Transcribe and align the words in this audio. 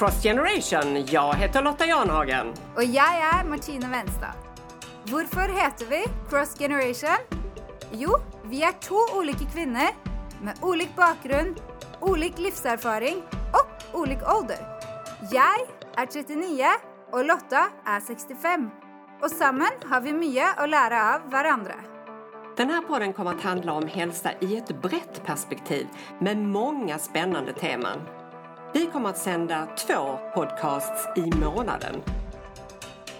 Cross 0.00 0.22
Generation. 0.22 1.06
Jag 1.06 1.34
heter 1.34 1.62
Lotta 1.62 1.86
Janhagen. 1.86 2.46
Och 2.76 2.84
jag 2.84 3.14
är 3.16 3.44
Martine 3.44 3.88
Venstad. 3.88 4.34
Varför 5.04 5.62
heter 5.62 5.86
vi 5.86 6.04
Cross 6.30 6.58
Generation? 6.58 7.16
Jo, 7.92 8.10
vi 8.44 8.62
är 8.62 8.72
två 8.72 9.18
olika 9.18 9.44
kvinnor 9.54 9.88
med 10.42 10.58
olika 10.62 10.92
bakgrund, 10.96 11.60
olika 12.00 12.42
livserfaring 12.42 13.22
och 13.52 14.00
olika 14.00 14.36
ålder. 14.36 14.58
Jag 15.30 16.02
är 16.02 16.06
39 16.06 16.64
och 17.12 17.24
Lotta 17.24 17.66
är 17.86 18.00
65. 18.00 18.70
Och 19.22 19.30
samman 19.30 19.72
har 19.84 20.00
vi 20.00 20.12
mycket 20.12 20.58
att 20.58 20.68
lära 20.68 21.14
av 21.14 21.30
varandra. 21.30 21.74
Den 22.56 22.70
här 22.70 22.82
podden 22.82 23.12
kommer 23.12 23.30
att 23.30 23.42
handla 23.42 23.72
om 23.72 23.86
hälsa 23.86 24.30
i 24.40 24.56
ett 24.56 24.82
brett 24.82 25.24
perspektiv 25.24 25.86
med 26.18 26.36
många 26.36 26.98
spännande 26.98 27.52
teman. 27.52 28.00
Vi 28.72 28.86
kommer 28.86 29.08
att 29.08 29.18
sända 29.18 29.68
två 29.86 30.18
podcasts 30.34 31.08
i 31.16 31.30
månaden. 31.40 32.02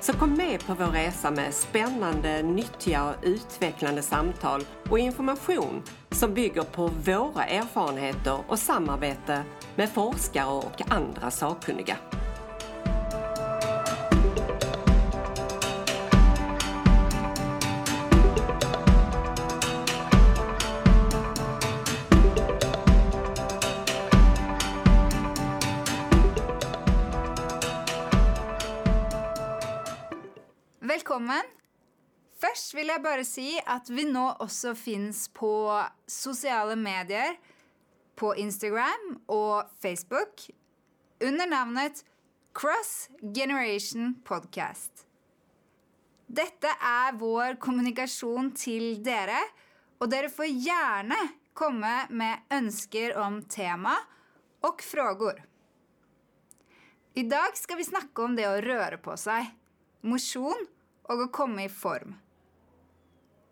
Så 0.01 0.13
kom 0.13 0.35
med 0.35 0.67
på 0.67 0.75
vår 0.75 0.87
resa 0.87 1.31
med 1.31 1.55
spännande, 1.55 2.43
nyttiga 2.43 3.05
och 3.05 3.15
utvecklande 3.23 4.03
samtal 4.03 4.63
och 4.91 4.99
information 4.99 5.83
som 6.11 6.35
bygger 6.35 6.63
på 6.63 6.87
våra 6.87 7.45
erfarenheter 7.45 8.39
och 8.49 8.59
samarbete 8.59 9.43
med 9.75 9.89
forskare 9.91 10.53
och 10.53 10.83
andra 10.93 11.31
sakkunniga. 11.31 11.97
Välkommen! 31.21 31.51
Först 32.41 32.75
vill 32.75 32.89
jag 32.89 33.03
bara 33.03 33.25
säga 33.25 33.63
att 33.67 33.91
vi 33.91 34.13
nu 34.13 34.19
också 34.39 34.75
finns 34.75 35.29
på 35.29 35.83
sociala 36.07 36.77
medier, 36.77 37.37
på 38.15 38.37
Instagram 38.37 39.23
och 39.27 39.65
Facebook 39.83 40.51
under 41.21 41.47
namnet 41.47 42.05
Cross 42.55 43.09
Generation 43.35 44.23
Podcast. 44.25 45.07
Detta 46.27 46.69
är 46.69 47.13
vår 47.13 47.61
kommunikation 47.61 48.55
till 48.55 49.09
er 49.09 49.31
och 49.99 50.09
dere 50.09 50.29
får 50.29 50.47
gärna 50.47 51.29
komma 51.53 52.07
med 52.11 52.39
önskor 52.51 53.17
om 53.17 53.43
tema 53.43 53.97
och 54.61 54.83
frågor. 54.83 55.43
Idag 57.15 57.57
ska 57.57 57.75
vi 57.75 57.85
snacka 57.85 58.23
om 58.23 58.37
det 58.37 58.45
att 58.45 58.65
röra 58.65 58.99
på 58.99 59.17
sig, 59.17 59.55
motion 60.01 60.67
och 61.11 61.23
att 61.23 61.33
komma 61.33 61.65
i 61.65 61.69
form. 61.69 62.15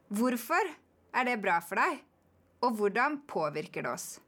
Varför 0.09 0.75
är 1.13 1.25
det 1.25 1.37
bra 1.37 1.61
för 1.61 1.77
dig? 1.77 2.05
Och 2.61 2.79
hur 2.79 3.27
påverkar 3.27 3.83
det 3.83 3.91
oss? 3.91 4.21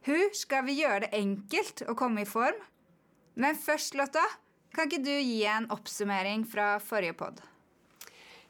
Hur 0.00 0.30
ska 0.30 0.60
vi 0.60 0.72
göra 0.72 1.00
det 1.00 1.08
enkelt 1.12 1.82
att 1.82 1.96
komma 1.96 2.20
i 2.20 2.26
form? 2.26 2.64
Men 3.34 3.54
först 3.54 3.94
Lotta, 3.94 4.24
kan 4.72 4.84
inte 4.84 4.96
du 4.96 5.20
ge 5.20 5.46
en 5.46 5.70
uppsummering 5.70 6.46
från 6.46 6.80
förra 6.80 7.12
podd? 7.12 7.40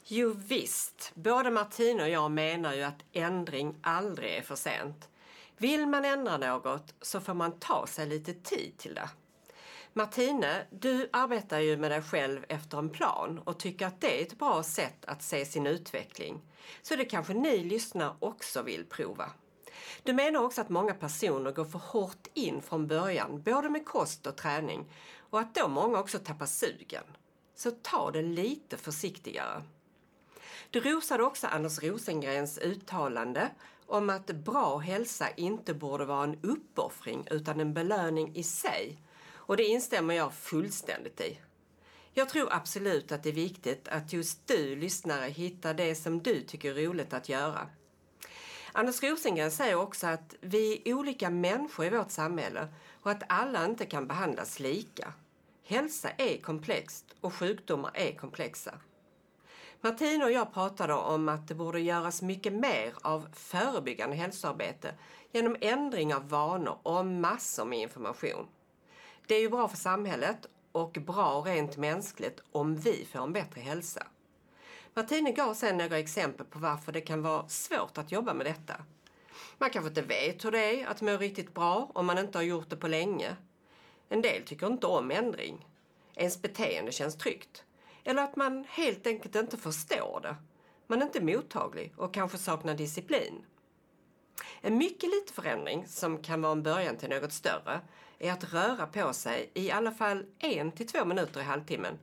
Jo 0.05 0.35
visst, 0.37 1.13
både 1.15 1.51
Martina 1.51 2.03
och 2.03 2.09
jag 2.09 2.31
menar 2.31 2.75
ju 2.75 2.83
att 2.83 3.05
ändring 3.13 3.75
aldrig 3.83 4.37
är 4.37 4.43
för 4.43 4.57
sent. 4.57 5.09
Vill 5.57 5.87
man 5.87 6.05
ändra 6.05 6.37
något 6.37 6.95
så 7.01 7.21
får 7.21 7.35
man 7.35 7.59
ta 7.59 7.87
sig 7.87 8.07
lite 8.07 8.35
tid 8.35 8.79
till 8.79 8.95
det. 8.95 9.11
Martine, 9.95 10.67
du 10.71 11.09
arbetar 11.13 11.59
ju 11.59 11.77
med 11.77 11.91
dig 11.91 12.03
själv 12.03 12.45
efter 12.49 12.79
en 12.79 12.91
plan 12.91 13.39
och 13.39 13.59
tycker 13.59 13.87
att 13.87 14.01
det 14.01 14.21
är 14.21 14.23
ett 14.23 14.39
bra 14.39 14.63
sätt 14.63 15.05
att 15.05 15.23
se 15.23 15.45
sin 15.45 15.67
utveckling. 15.67 16.41
Så 16.83 16.97
det 16.97 17.05
kanske 17.05 17.35
ni 17.35 17.65
lyssnare 17.65 18.15
också 18.19 18.63
vill 18.63 18.85
prova. 18.85 19.31
Du 20.03 20.13
menar 20.13 20.43
också 20.43 20.61
att 20.61 20.69
många 20.69 20.95
personer 20.95 21.53
går 21.53 21.65
för 21.65 21.79
hårt 21.79 22.27
in 22.35 22.63
från 22.63 22.87
början, 22.87 23.43
både 23.43 23.69
med 23.69 23.87
kost 23.87 24.27
och 24.27 24.37
träning, 24.37 24.93
och 25.31 25.41
att 25.41 25.55
då 25.55 25.69
många 25.69 25.99
också 25.99 26.19
tappar 26.19 26.47
sugen. 26.47 27.05
Så 27.55 27.71
ta 27.71 28.11
det 28.11 28.23
lite 28.23 28.77
försiktigare. 28.77 29.63
Du 30.71 30.81
rosade 30.81 31.23
också 31.23 31.47
Anders 31.47 31.83
Rosengrens 31.83 32.59
uttalande 32.59 33.51
om 33.87 34.11
att 34.11 34.27
bra 34.27 34.79
hälsa 34.79 35.31
inte 35.31 35.75
borde 35.75 36.05
vara 36.05 36.25
en 36.25 36.39
uppoffring 36.43 37.27
utan 37.31 37.61
en 37.61 37.75
belöning 37.75 38.37
i 38.37 38.43
sig. 38.43 38.99
Och 39.47 39.57
det 39.57 39.65
instämmer 39.65 40.15
jag 40.15 40.35
fullständigt 40.35 41.21
i. 41.21 41.39
Jag 42.15 42.29
tror 42.29 42.49
absolut 42.53 43.13
att 43.13 43.23
det 43.23 43.29
är 43.29 43.33
viktigt 43.33 43.89
att 43.89 44.13
just 44.13 44.47
du 44.47 44.77
lyssnare 44.77 45.27
hittar 45.29 45.75
det 45.75 45.95
som 45.95 46.23
du 46.23 46.41
tycker 46.41 46.79
är 46.79 46.87
roligt 46.87 47.13
att 47.13 47.29
göra. 47.29 47.69
Anders 48.73 49.03
Rosengren 49.03 49.51
säger 49.51 49.75
också 49.75 50.07
att 50.07 50.35
vi 50.41 50.83
är 50.85 50.95
olika 50.95 51.31
människor 51.31 51.87
i 51.87 51.91
vårt 51.91 52.11
samhälle 52.11 52.69
och 53.03 53.11
att 53.11 53.23
alla 53.29 53.65
inte 53.65 53.87
kan 53.87 54.07
behandlas 54.07 54.61
lika. 54.61 55.13
Hälsa 55.65 56.11
är 56.11 56.43
komplext 56.43 57.05
och 57.21 57.35
sjukdomar 57.35 57.91
är 57.95 58.13
komplexa. 58.13 58.75
Martina 59.81 60.25
och 60.25 60.33
jag 60.33 60.55
pratade 60.55 60.95
om 60.95 61.29
att 61.29 61.49
det 61.49 61.55
borde 61.55 61.81
göras 61.81 62.23
mycket 62.23 62.53
mer 62.53 62.95
av 63.03 63.29
förebyggande 63.33 64.17
hälsoarbete 64.17 64.95
genom 65.33 65.57
ändring 65.61 66.15
av 66.15 66.29
vanor 66.29 66.79
och 66.83 67.07
massor 67.07 67.65
med 67.65 67.79
information. 67.79 68.47
Det 69.27 69.35
är 69.35 69.41
ju 69.41 69.49
bra 69.49 69.69
för 69.69 69.77
samhället 69.77 70.47
och 70.73 70.99
bra 71.07 71.43
rent 71.47 71.77
mänskligt 71.77 72.41
om 72.53 72.77
vi 72.77 73.09
får 73.13 73.23
en 73.23 73.33
bättre 73.33 73.61
hälsa. 73.61 74.07
Martine 74.95 75.33
gav 75.33 75.55
sen 75.55 75.79
några 75.79 75.99
exempel 75.99 76.47
på 76.47 76.59
varför 76.59 76.93
det 76.93 77.01
kan 77.01 77.23
vara 77.23 77.49
svårt 77.49 77.99
att 77.99 78.13
jobba 78.13 78.35
med 78.35 78.47
detta. 78.47 78.75
Man 79.59 79.71
kanske 79.71 79.89
inte 79.89 80.03
vet 80.03 80.45
hur 80.45 80.51
det 80.51 80.81
är 80.81 80.87
att 80.87 81.01
må 81.01 81.17
riktigt 81.17 81.55
bra 81.55 81.91
om 81.95 82.07
man 82.07 82.19
inte 82.19 82.39
har 82.39 82.43
gjort 82.43 82.71
det 82.71 82.77
på 82.77 82.89
länge. 82.89 83.37
En 84.09 84.23
del 84.23 84.43
tycker 84.43 84.67
inte 84.67 84.87
om 84.87 85.11
ändring. 85.11 85.67
Ens 86.15 86.43
beteende 86.43 86.93
känns 86.93 87.17
tryggt. 87.17 87.65
Eller 88.05 88.23
att 88.23 88.37
man 88.37 88.65
helt 88.69 89.07
enkelt 89.07 89.37
inte 89.37 89.57
förstår 89.57 90.21
det. 90.23 90.37
Man 90.87 91.03
är 91.03 91.07
inte 91.07 91.25
mottaglig 91.25 91.93
och 91.97 92.15
kanske 92.15 92.39
saknar 92.39 92.75
disciplin. 92.75 93.45
En 94.61 94.79
mycket 94.79 95.11
liten 95.11 95.35
förändring 95.35 95.87
som 95.89 96.23
kan 96.23 96.43
vara 96.43 96.53
en 96.53 96.63
början 96.63 96.97
till 96.97 97.09
något 97.09 97.33
större 97.33 97.81
är 98.23 98.33
att 98.33 98.53
röra 98.53 98.87
på 98.87 99.13
sig 99.13 99.51
i 99.55 99.71
alla 99.71 99.93
fall 99.93 100.27
en 100.39 100.73
till 100.73 100.87
två 100.87 101.05
minuter 101.05 101.41
i 101.41 101.45
halvtimmen. 101.45 101.99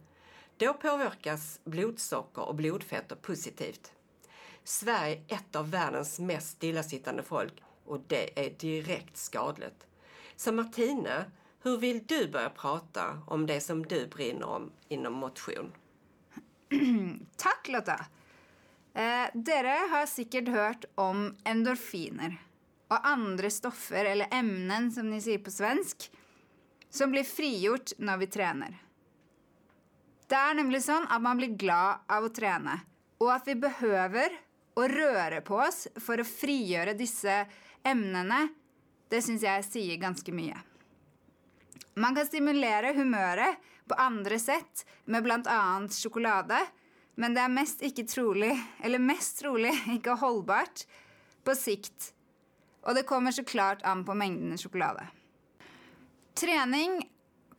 Då 0.58 0.74
påverkas 0.74 1.60
blodsocker 1.64 2.42
och 2.42 2.56
blodfetter 2.56 3.16
positivt. 3.16 3.94
Sverige 4.64 5.24
är 5.28 5.36
ett 5.36 5.56
av 5.56 5.72
världens 5.72 6.20
mest 6.20 6.50
stillasittande 6.50 7.24
folk 7.24 7.64
och 7.86 8.00
det 8.08 8.46
är 8.46 8.50
direkt 8.50 9.18
skadligt. 9.18 9.88
Så 10.36 10.52
Martine, 10.52 11.26
hur 11.62 11.78
vill 11.78 12.04
du 12.06 12.28
börja 12.28 12.50
prata 12.50 13.22
om 13.28 13.46
det 13.46 13.62
som 13.62 13.86
du 13.86 14.08
brinner 14.08 14.48
om 14.48 14.72
inom 14.88 15.14
motion? 15.14 15.72
Tack 17.36 17.68
Lotta! 17.68 18.06
Eh, 18.94 19.28
dere 19.34 19.78
har 19.92 20.06
säkert 20.06 20.48
hört 20.48 20.86
om 20.96 21.36
endorfiner 21.44 22.38
och 22.90 23.08
andra 23.08 23.50
stoffer 23.50 24.06
eller 24.06 24.28
ämnen 24.32 24.92
som 24.92 25.10
ni 25.10 25.22
säger 25.22 25.40
på 25.40 25.52
svensk 25.52 26.12
som 26.90 27.12
blir 27.12 27.24
frigjort 27.24 27.92
när 27.98 28.18
vi 28.18 28.28
tränar. 28.28 28.84
Det 30.28 30.36
är 30.36 30.54
nämligen 30.54 30.84
så 30.84 31.06
att 31.10 31.22
man 31.22 31.38
blir 31.38 31.48
glad 31.48 32.00
av 32.08 32.26
att 32.26 32.36
träna 32.36 32.80
och 33.18 33.34
att 33.34 33.48
vi 33.48 33.56
behöver 33.56 34.30
och 34.74 34.90
röra 34.90 35.42
på 35.42 35.56
oss 35.56 35.88
för 35.96 36.18
att 36.18 36.28
frigöra 36.28 36.94
dessa 36.94 37.46
ämnena, 37.84 38.48
det 39.10 39.22
syns 39.22 39.44
jag 39.44 39.66
säger 39.66 39.98
ganska 39.98 40.32
mycket. 40.34 40.58
Man 41.94 42.16
kan 42.16 42.26
stimulera 42.26 42.94
humöret 42.94 43.58
på 43.88 43.94
andra 43.94 44.40
sätt 44.40 44.86
med 45.06 45.24
bland 45.24 45.48
annat 45.48 45.94
choklad, 45.94 46.54
men 47.16 47.34
det 47.34 47.42
är 47.42 47.50
mest 47.50 47.82
inte 47.82 48.04
troligt, 48.04 48.58
eller 48.84 49.00
mest 49.00 49.40
troligt 49.40 49.88
inte 49.88 50.10
hållbart 50.10 50.88
på 51.44 51.56
sikt. 51.56 52.14
Och 52.82 52.96
det 52.96 53.04
kommer 53.04 53.32
såklart 53.32 53.82
an 53.84 54.06
på 54.06 54.14
mängden 54.14 54.58
choklad. 54.58 55.08
Träning 56.34 57.10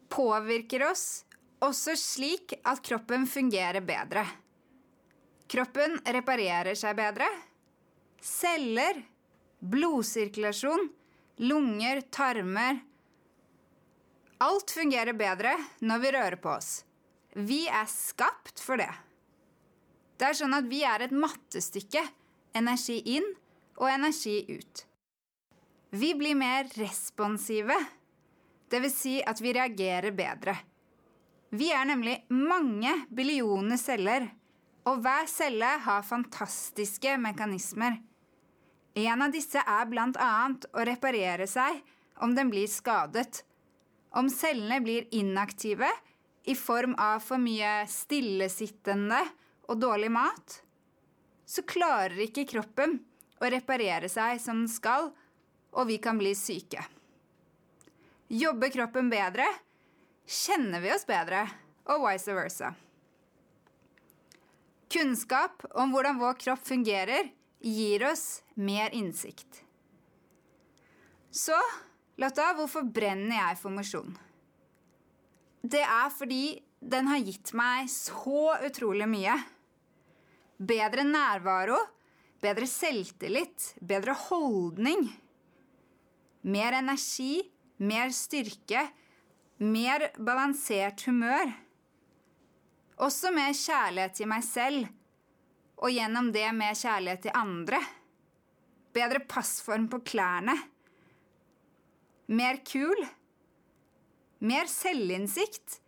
påverkar 0.09 0.91
oss 0.91 1.25
också 1.59 1.97
slik 1.97 2.53
att 2.65 2.83
kroppen 2.83 3.27
fungerar 3.27 3.81
bättre. 3.81 4.27
Kroppen 5.47 6.01
reparerar 6.05 6.75
sig 6.75 6.95
bättre. 6.95 7.25
Celler, 8.21 9.03
blodcirkulation, 9.59 10.93
lungor, 11.37 12.01
tarmar. 12.01 12.79
Allt 14.39 14.71
fungerar 14.71 15.13
bättre 15.13 15.65
när 15.79 15.99
vi 15.99 16.13
rör 16.13 16.37
på 16.37 16.49
oss. 16.49 16.85
Vi 17.33 17.69
är 17.69 17.87
skapt 17.87 18.61
för 18.61 18.77
det. 18.77 18.95
Det 20.17 20.25
är 20.25 20.35
så 20.35 20.55
att 20.55 20.65
vi 20.65 20.85
är 20.85 21.01
ett 21.01 21.11
mattestycke. 21.11 22.09
Energi 22.53 23.01
in 23.01 23.35
och 23.75 23.91
energi 23.91 24.53
ut. 24.53 24.87
Vi 25.93 26.15
blir 26.15 26.35
mer 26.35 26.65
responsiva. 26.65 27.75
Det 28.69 28.81
vill 28.81 28.93
säga 28.93 29.31
att 29.31 29.41
vi 29.41 29.53
reagerar 29.53 30.11
bättre. 30.11 30.59
Vi 31.51 31.73
är 31.73 31.85
nämligen 31.85 32.21
många 32.29 33.07
biljoner 33.09 33.77
celler, 33.77 34.35
Och 34.83 35.03
varje 35.03 35.27
cell 35.27 35.63
har 35.63 36.03
fantastiska 36.03 37.19
mekanismer. 37.19 38.03
En 38.95 39.23
av 39.23 39.31
dessa 39.31 39.61
är 39.61 39.87
bland 39.87 40.17
annat 40.17 40.65
att 40.73 40.87
reparera 40.87 41.47
sig 41.47 41.85
om 42.17 42.35
den 42.35 42.51
blir 42.51 42.67
skadad. 42.67 43.37
Om 44.11 44.31
cellerna 44.31 44.81
blir 44.81 45.15
inaktiva 45.15 45.89
i 46.45 46.55
form 46.55 46.95
av 46.95 47.21
för 47.21 47.39
mycket 47.39 47.91
stillasittande 47.91 49.29
och 49.69 49.79
dålig 49.79 50.11
mat, 50.11 50.63
så 51.47 51.63
klarar 51.63 52.21
inte 52.21 52.45
kroppen 52.45 52.99
att 53.39 53.53
reparera 53.53 54.09
sig 54.09 54.39
som 54.39 54.59
den 54.59 54.69
skall 54.69 55.11
och 55.71 55.89
vi 55.89 55.99
kan 55.99 56.19
bli 56.19 56.35
sjuka. 56.35 56.85
Jobbar 58.29 58.69
kroppen 58.69 59.11
bättre, 59.11 59.47
känner 60.27 60.81
vi 60.81 60.95
oss 60.95 61.07
bättre 61.07 61.51
och 61.85 62.11
vice 62.11 62.35
versa. 62.35 62.75
Kunskap 64.93 65.65
om 65.71 65.95
hur 65.95 66.19
vår 66.19 66.41
kropp 66.41 66.67
fungerar 66.67 67.29
ger 67.59 68.13
oss 68.13 68.43
mer 68.55 68.91
insikt. 68.91 69.65
Så, 71.31 71.53
Lotta, 72.17 72.55
varför 72.55 72.83
bränner 72.83 73.37
jag 73.37 73.59
för 73.59 73.71
motion? 73.71 74.19
Det 75.63 75.87
för 76.19 76.27
att 76.27 76.59
den 76.81 77.07
har 77.07 77.17
gett 77.17 77.53
mig 77.53 77.89
så 77.89 78.57
otroligt 78.67 79.09
mycket. 79.09 79.41
Bättre 80.57 81.05
närvaro, 81.05 81.77
bättre 82.41 82.67
självtillit, 82.67 83.75
bättre 83.81 84.11
hållning. 84.11 85.21
Mer 86.41 86.73
energi, 86.79 87.43
mer 87.77 88.13
styrke, 88.17 88.87
mer 89.61 90.07
balansert 90.17 91.05
humør. 91.05 91.53
Også 93.01 93.33
mer 93.33 93.53
kjærlighet 93.57 94.17
til 94.17 94.29
meg 94.29 94.45
selv, 94.45 94.89
og 95.81 95.93
gjennom 95.93 96.31
det 96.33 96.49
mer 96.57 96.77
kjærlighet 96.77 97.27
til 97.27 97.37
andre. 97.37 97.81
Bedre 98.93 99.23
passform 99.25 99.87
på 99.93 100.01
klærne. 100.05 100.57
Mer 102.31 102.61
kul. 102.67 102.99
Mer 104.41 104.69
selvinnsikt. 104.69 105.81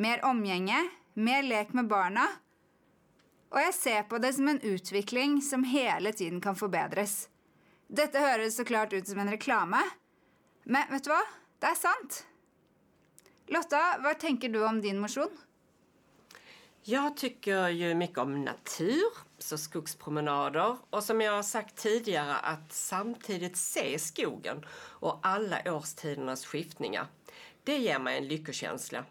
Mer 0.00 0.24
omgjenge. 0.26 0.78
Mer 1.14 1.44
lek 1.46 1.74
med 1.76 1.88
barna. 1.90 2.24
Og 3.54 3.60
jeg 3.62 3.74
ser 3.76 4.06
på 4.10 4.18
det 4.18 4.32
som 4.34 4.48
en 4.50 4.62
utvikling 4.66 5.38
som 5.44 5.66
hele 5.68 6.12
tiden 6.12 6.40
kan 6.42 6.56
forbedres. 6.58 7.28
Dette 7.88 8.20
høres 8.20 8.56
så 8.56 8.64
klart 8.64 8.92
ut 8.92 9.08
som 9.08 9.18
en 9.20 9.30
reklame, 9.30 9.80
men 10.64 10.88
vet 10.90 11.04
du 11.04 11.10
hva? 11.12 11.22
Det 11.60 11.66
är 11.66 11.74
sant. 11.78 12.26
Lotta, 13.46 13.98
vad 14.00 14.18
tänker 14.18 14.48
du 14.48 14.64
om 14.66 14.80
din 14.80 14.98
motion? 14.98 15.30
Jag 16.82 17.16
tycker 17.16 17.68
ju 17.68 17.94
mycket 17.94 18.18
om 18.18 18.44
natur, 18.44 19.12
så 19.38 19.58
skogspromenader 19.58 20.76
och 20.90 21.04
som 21.04 21.20
jag 21.20 21.32
har 21.32 21.42
sagt 21.42 21.76
tidigare 21.76 22.36
att 22.36 22.72
samtidigt 22.72 23.56
se 23.56 23.98
skogen 23.98 24.64
och 24.76 25.20
alla 25.22 25.74
årstidernas 25.74 26.46
skiftningar. 26.46 27.06
Det 27.64 27.76
ger 27.76 27.98
mig 27.98 28.18
en 28.18 28.28
lyckokänsla. 28.28 29.04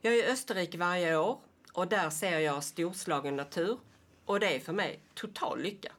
Jag 0.00 0.14
är 0.14 0.16
i 0.16 0.32
Österrike 0.32 0.78
varje 0.78 1.16
år 1.16 1.40
och 1.72 1.88
där 1.88 2.10
ser 2.10 2.38
jag 2.38 2.64
storslagen 2.64 3.36
natur 3.36 3.78
och 4.24 4.40
det 4.40 4.56
är 4.56 4.60
för 4.60 4.72
mig 4.72 5.00
total 5.14 5.62
lycka. 5.62 5.92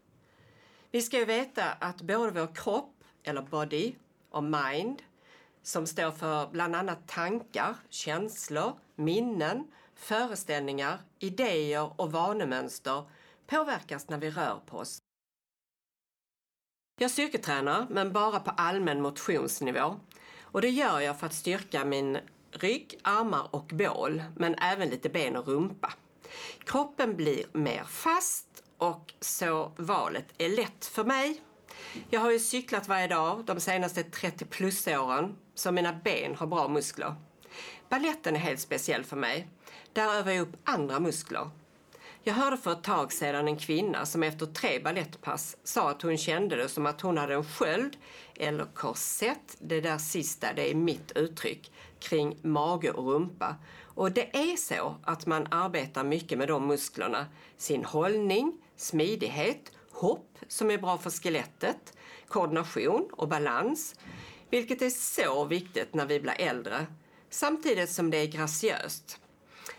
Vi 0.97 1.01
ska 1.01 1.17
ju 1.17 1.25
veta 1.25 1.71
att 1.71 2.01
både 2.01 2.31
vår 2.31 2.55
kropp, 2.55 3.03
eller 3.23 3.41
body, 3.41 3.95
och 4.29 4.43
mind 4.43 5.01
som 5.63 5.87
står 5.87 6.11
för 6.11 6.47
bland 6.47 6.75
annat 6.75 7.07
tankar, 7.07 7.75
känslor, 7.89 8.73
minnen, 8.95 9.71
föreställningar, 9.95 10.99
idéer 11.19 12.01
och 12.01 12.11
vanemönster 12.11 13.03
påverkas 13.47 14.09
när 14.09 14.17
vi 14.17 14.29
rör 14.29 14.59
på 14.65 14.77
oss. 14.77 14.99
Jag 16.99 17.11
styrketränar, 17.11 17.87
men 17.89 18.13
bara 18.13 18.39
på 18.39 18.51
allmän 18.51 19.01
motionsnivå. 19.01 19.95
Och 20.41 20.61
det 20.61 20.69
gör 20.69 20.99
jag 20.99 21.19
för 21.19 21.25
att 21.25 21.33
styrka 21.33 21.85
min 21.85 22.17
rygg, 22.51 22.99
armar 23.01 23.55
och 23.55 23.71
bål, 23.73 24.23
men 24.35 24.55
även 24.55 24.89
lite 24.89 25.09
ben 25.09 25.35
och 25.35 25.47
rumpa. 25.47 25.93
Kroppen 26.59 27.15
blir 27.15 27.45
mer 27.51 27.83
fast 27.83 28.63
och 28.77 29.13
så 29.21 29.71
valet 29.77 30.25
är 30.37 30.49
lätt 30.49 30.85
för 30.85 31.03
mig 31.03 31.41
jag 32.09 32.19
har 32.19 32.31
ju 32.31 32.39
cyklat 32.39 32.87
varje 32.87 33.07
dag 33.07 33.45
de 33.45 33.59
senaste 33.59 34.03
30 34.03 34.45
plus 34.45 34.87
åren 34.87 35.35
så 35.55 35.71
mina 35.71 35.93
ben 35.93 36.35
har 36.35 36.47
bra 36.47 36.67
muskler. 36.67 37.15
Balletten 37.89 38.35
är 38.35 38.39
helt 38.39 38.59
speciell 38.59 39.03
för 39.03 39.15
mig. 39.15 39.47
Där 39.93 40.15
övar 40.15 40.31
jag 40.31 40.41
upp 40.41 40.55
andra 40.63 40.99
muskler. 40.99 41.49
Jag 42.23 42.33
hörde 42.33 42.57
för 42.57 42.71
ett 42.71 42.83
tag 42.83 43.13
sedan 43.13 43.47
en 43.47 43.57
kvinna 43.57 44.05
som 44.05 44.23
efter 44.23 44.45
tre 44.45 44.79
ballettpass 44.79 45.57
sa 45.63 45.89
att 45.89 46.01
hon 46.01 46.17
kände 46.17 46.55
det 46.55 46.69
som 46.69 46.85
att 46.85 47.01
hon 47.01 47.17
hade 47.17 47.33
en 47.33 47.45
sköld 47.45 47.97
eller 48.35 48.65
korsett, 48.65 49.57
det 49.59 49.81
där 49.81 49.97
sista 49.97 50.53
det 50.53 50.71
är 50.71 50.75
mitt 50.75 51.11
uttryck, 51.11 51.71
kring 51.99 52.37
mage 52.41 52.91
och 52.91 53.11
rumpa. 53.11 53.55
Och 53.97 54.11
det 54.11 54.37
är 54.37 54.55
så 54.55 54.95
att 55.03 55.25
man 55.25 55.47
arbetar 55.51 56.03
mycket 56.03 56.37
med 56.37 56.47
de 56.47 56.67
musklerna. 56.67 57.25
Sin 57.57 57.85
hållning, 57.85 58.61
smidighet 58.75 59.71
hopp 59.91 60.37
som 60.47 60.71
är 60.71 60.77
bra 60.77 60.97
för 60.97 61.09
skelettet, 61.09 61.97
koordination 62.27 63.09
och 63.11 63.27
balans, 63.27 63.95
vilket 64.49 64.81
är 64.81 64.89
så 64.89 65.45
viktigt 65.45 65.93
när 65.93 66.05
vi 66.05 66.19
blir 66.19 66.41
äldre, 66.41 66.85
samtidigt 67.29 67.89
som 67.89 68.09
det 68.11 68.17
är 68.17 68.27
graciöst. 68.27 69.19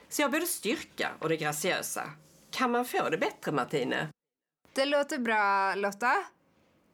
Så 0.08 0.22
jag 0.22 0.30
både 0.30 0.46
styrka 0.46 1.10
och 1.18 1.28
det 1.28 1.36
graciösa. 1.36 2.10
Kan 2.50 2.70
man 2.70 2.84
få 2.84 3.10
det 3.10 3.18
bättre, 3.18 3.52
Martine? 3.52 4.08
Det 4.72 4.84
låter 4.84 5.18
bra, 5.18 5.74
Lotta. 5.74 6.14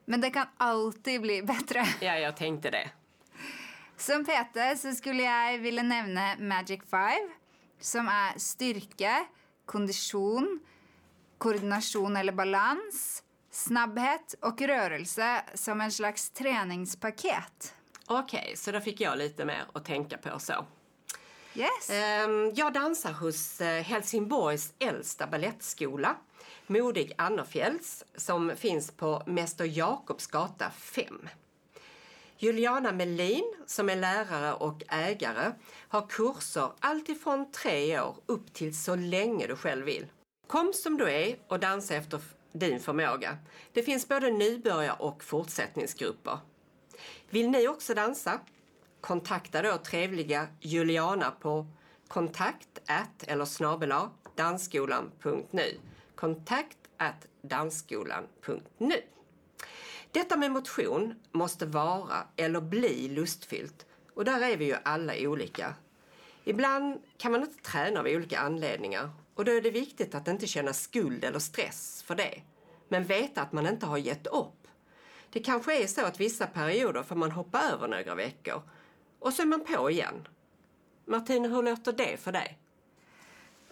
Men 0.05 0.21
det 0.21 0.31
kan 0.31 0.47
alltid 0.57 1.21
bli 1.21 1.43
bättre. 1.43 1.87
Ja, 2.01 2.19
jag 2.19 2.37
tänkte 2.37 2.71
det. 2.71 2.91
Som 3.97 4.25
Peter 4.25 4.77
så 4.77 4.93
skulle 4.93 5.23
jag 5.23 5.59
vilja 5.59 5.83
nämna 5.83 6.37
Magic 6.39 6.81
Five, 6.91 7.29
som 7.81 8.09
är 8.09 8.39
styrka, 8.39 9.27
kondition, 9.67 10.61
koordination 11.39 12.17
eller 12.17 12.33
balans, 12.33 13.23
snabbhet 13.51 14.35
och 14.41 14.61
rörelse 14.61 15.43
som 15.55 15.81
en 15.81 15.93
slags 15.93 16.31
träningspaket. 16.31 17.75
Okej, 18.07 18.41
okay, 18.43 18.57
så 18.57 18.73
då 18.73 18.81
fick 18.81 19.01
jag 19.01 19.19
lite 19.19 19.45
mer 19.45 19.65
att 19.73 19.85
tänka 19.85 20.19
på 20.19 20.39
så. 20.39 20.67
Yes. 21.55 21.91
Ehm, 21.91 22.53
jag 22.55 22.73
dansar 22.73 23.13
hos 23.13 23.61
eh, 23.61 23.83
Helsingborgs 23.83 24.73
äldsta 24.79 25.27
ballettskola, 25.27 26.17
Modig 26.67 27.13
Annerfjälls, 27.19 28.05
som 28.17 28.53
finns 28.57 28.91
på 28.91 29.23
Mäster 29.27 29.65
Jakobs 29.65 30.27
gata 30.27 30.71
5. 30.71 31.29
Juliana 32.39 32.93
Melin, 32.93 33.55
som 33.67 33.89
är 33.89 33.97
lärare 33.97 34.55
och 34.55 34.83
ägare, 34.89 35.53
har 35.89 36.07
kurser 36.07 36.73
alltifrån 36.81 37.51
tre 37.53 38.01
år 38.01 38.17
upp 38.27 38.53
till 38.53 38.79
så 38.79 38.95
länge 38.95 39.47
du 39.47 39.57
själv 39.57 39.85
vill. 39.85 40.07
Kom 40.47 40.73
som 40.73 40.97
du 40.97 41.11
är 41.11 41.37
och 41.49 41.61
dansa 41.61 41.95
efter 41.95 42.21
din 42.53 42.81
förmåga. 42.81 43.39
Det 43.73 43.83
finns 43.83 44.09
både 44.09 44.31
nybörjar 44.31 45.03
och 45.03 45.25
fortsättningsgrupper. 45.25 46.39
Vill 47.31 47.51
ni 47.51 47.69
också 47.69 47.95
dansa? 47.95 48.41
Kontakta 49.01 49.63
då 49.63 49.77
trevliga 49.77 50.49
Juliana 50.61 51.31
på 51.31 51.67
kontakt 52.09 52.81
eller 53.27 53.45
snabela 53.45 54.11
dansskolan.nu. 54.37 55.79
Kontakt 56.15 56.79
dansskolan.nu. 57.43 59.03
Detta 60.15 60.37
med 60.37 60.51
motion 60.51 61.15
måste 61.33 61.67
vara 61.67 62.27
eller 62.37 62.61
bli 62.61 63.09
lustfyllt 63.09 63.87
och 64.15 64.25
där 64.25 64.41
är 64.41 64.57
vi 64.57 64.65
ju 64.65 64.77
alla 64.85 65.13
olika. 65.19 65.75
Ibland 66.45 67.03
kan 67.17 67.33
man 67.33 67.43
inte 67.43 67.63
träna 67.63 68.01
av 68.01 68.07
olika 68.07 68.39
anledningar 68.39 69.11
och 69.35 69.45
då 69.45 69.53
är 69.53 69.61
det 69.61 69.71
viktigt 69.71 70.15
att 70.15 70.29
inte 70.29 70.47
känna 70.47 70.73
skuld 70.73 71.25
eller 71.25 71.39
stress 71.39 72.03
för 72.07 72.15
det. 72.15 72.43
Men 72.89 73.05
veta 73.05 73.43
att 73.43 73.53
man 73.53 73.67
inte 73.67 73.87
har 73.87 73.99
gett 73.99 74.27
upp. 74.27 74.69
Det 75.31 75.41
kanske 75.41 75.83
är 75.83 75.87
så 75.87 76.05
att 76.05 76.21
vissa 76.21 76.47
perioder 76.47 77.03
får 77.03 77.17
man 77.17 77.31
hoppa 77.31 77.63
över 77.63 77.89
några 77.89 78.15
veckor 78.15 78.63
och 79.19 79.33
så 79.33 79.43
är 79.43 79.47
man 79.47 79.65
på 79.65 79.91
igen. 79.91 80.29
Martina, 81.05 81.49
hur 81.49 81.63
låter 81.63 81.93
det 81.93 82.17
för 82.17 82.33
dig? 82.33 82.59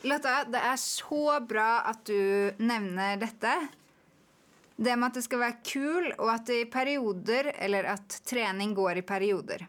Lotta, 0.00 0.44
det 0.44 0.58
är 0.58 0.76
så 0.76 1.40
bra 1.40 1.80
att 1.80 2.04
du 2.04 2.54
nämner 2.56 3.16
detta. 3.16 3.68
Det 4.76 4.96
med 4.96 5.06
att 5.06 5.14
det 5.14 5.22
ska 5.22 5.36
vara 5.36 5.52
kul 5.52 6.14
och 6.18 6.32
att 6.32 6.46
det 6.46 6.54
är 6.54 6.64
perioder, 6.64 7.52
eller 7.54 7.84
att 7.84 8.24
träning 8.24 8.74
går 8.74 8.96
i 8.96 9.02
perioder. 9.02 9.66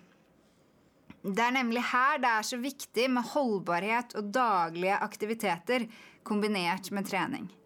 Det 1.22 1.42
är 1.42 1.52
nämligen 1.52 1.84
här 1.84 2.20
det 2.20 2.28
är 2.28 2.42
så 2.42 2.58
viktigt 2.58 3.12
med 3.12 3.24
hållbarhet 3.24 4.14
och 4.14 4.24
dagliga 4.24 4.98
aktiviteter 4.98 5.88
kombinerat 6.24 6.92
med 6.92 7.08
träning. 7.08 7.58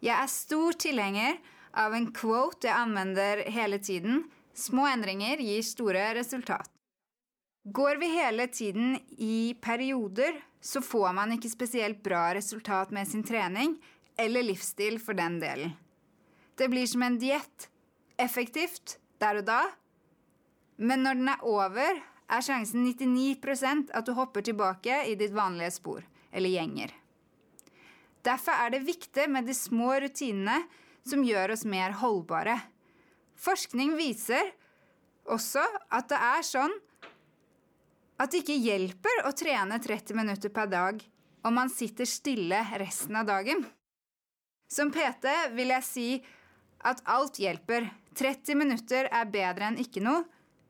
Jag 0.00 0.22
är 0.22 0.26
stor 0.26 0.72
tilhenger 0.72 1.36
av 1.72 1.94
en 1.94 2.12
quote 2.12 2.66
jag 2.66 2.76
använder 2.76 3.36
hela 3.36 3.78
tiden. 3.78 4.30
Små 4.54 4.86
ändringar 4.86 5.36
ger 5.36 5.62
stora 5.62 6.14
resultat. 6.14 6.70
Går 7.64 7.96
vi 7.96 8.06
hela 8.06 8.46
tiden 8.46 8.98
i 9.08 9.56
perioder, 9.60 10.44
så 10.60 10.82
får 10.82 11.12
man 11.12 11.32
inte 11.32 11.48
speciellt 11.48 12.02
bra 12.02 12.34
resultat 12.34 12.90
med 12.90 13.08
sin 13.08 13.24
träning 13.24 13.84
eller 14.16 14.42
livsstil 14.42 15.00
för 15.00 15.14
den 15.14 15.40
delen. 15.40 15.70
Det 16.60 16.68
blir 16.68 16.86
som 16.86 17.02
en 17.02 17.18
diett. 17.18 17.68
Effektivt 18.16 18.98
där 19.18 19.36
och 19.36 19.44
då. 19.44 19.70
men 20.76 21.02
när 21.02 21.14
den 21.14 21.28
är 21.28 21.64
över 21.64 22.02
är 22.26 22.42
chansen 22.42 22.86
99% 22.86 23.90
att 23.92 24.06
du 24.06 24.12
hoppar 24.12 24.42
tillbaka 24.42 25.04
i 25.04 25.14
ditt 25.14 25.30
vanliga 25.30 25.70
spår, 25.70 26.08
eller 26.32 26.48
gänger. 26.48 26.92
Därför 28.22 28.52
är 28.52 28.70
det 28.70 28.78
viktigt 28.78 29.30
med 29.30 29.44
de 29.44 29.54
små 29.54 30.00
rutinerna 30.00 30.62
som 31.02 31.24
gör 31.24 31.50
oss 31.50 31.64
mer 31.64 31.90
hållbara. 31.90 32.60
Forskning 33.36 33.96
visar 33.96 34.52
också 35.24 35.60
att 35.88 36.08
det 36.08 36.14
är 36.14 36.42
så 36.42 36.70
att 38.16 38.30
det 38.30 38.36
inte 38.36 38.52
hjälper 38.52 39.24
att 39.24 39.36
träna 39.36 39.78
30 39.78 40.14
minuter 40.14 40.48
per 40.48 40.66
dag 40.66 41.10
om 41.42 41.54
man 41.54 41.70
sitter 41.70 42.04
stilla 42.04 42.66
resten 42.76 43.16
av 43.16 43.24
dagen. 43.24 43.64
Som 44.68 44.90
PT 44.90 45.24
vill 45.50 45.68
jag 45.68 45.84
säga 45.84 46.20
at 46.86 47.02
alt 47.04 47.40
hjelper. 47.40 47.88
30 48.18 48.58
minutter 48.58 49.08
er 49.12 49.30
bedre 49.30 49.70
enn 49.70 49.78
ikke 49.80 50.02
noe, 50.04 50.24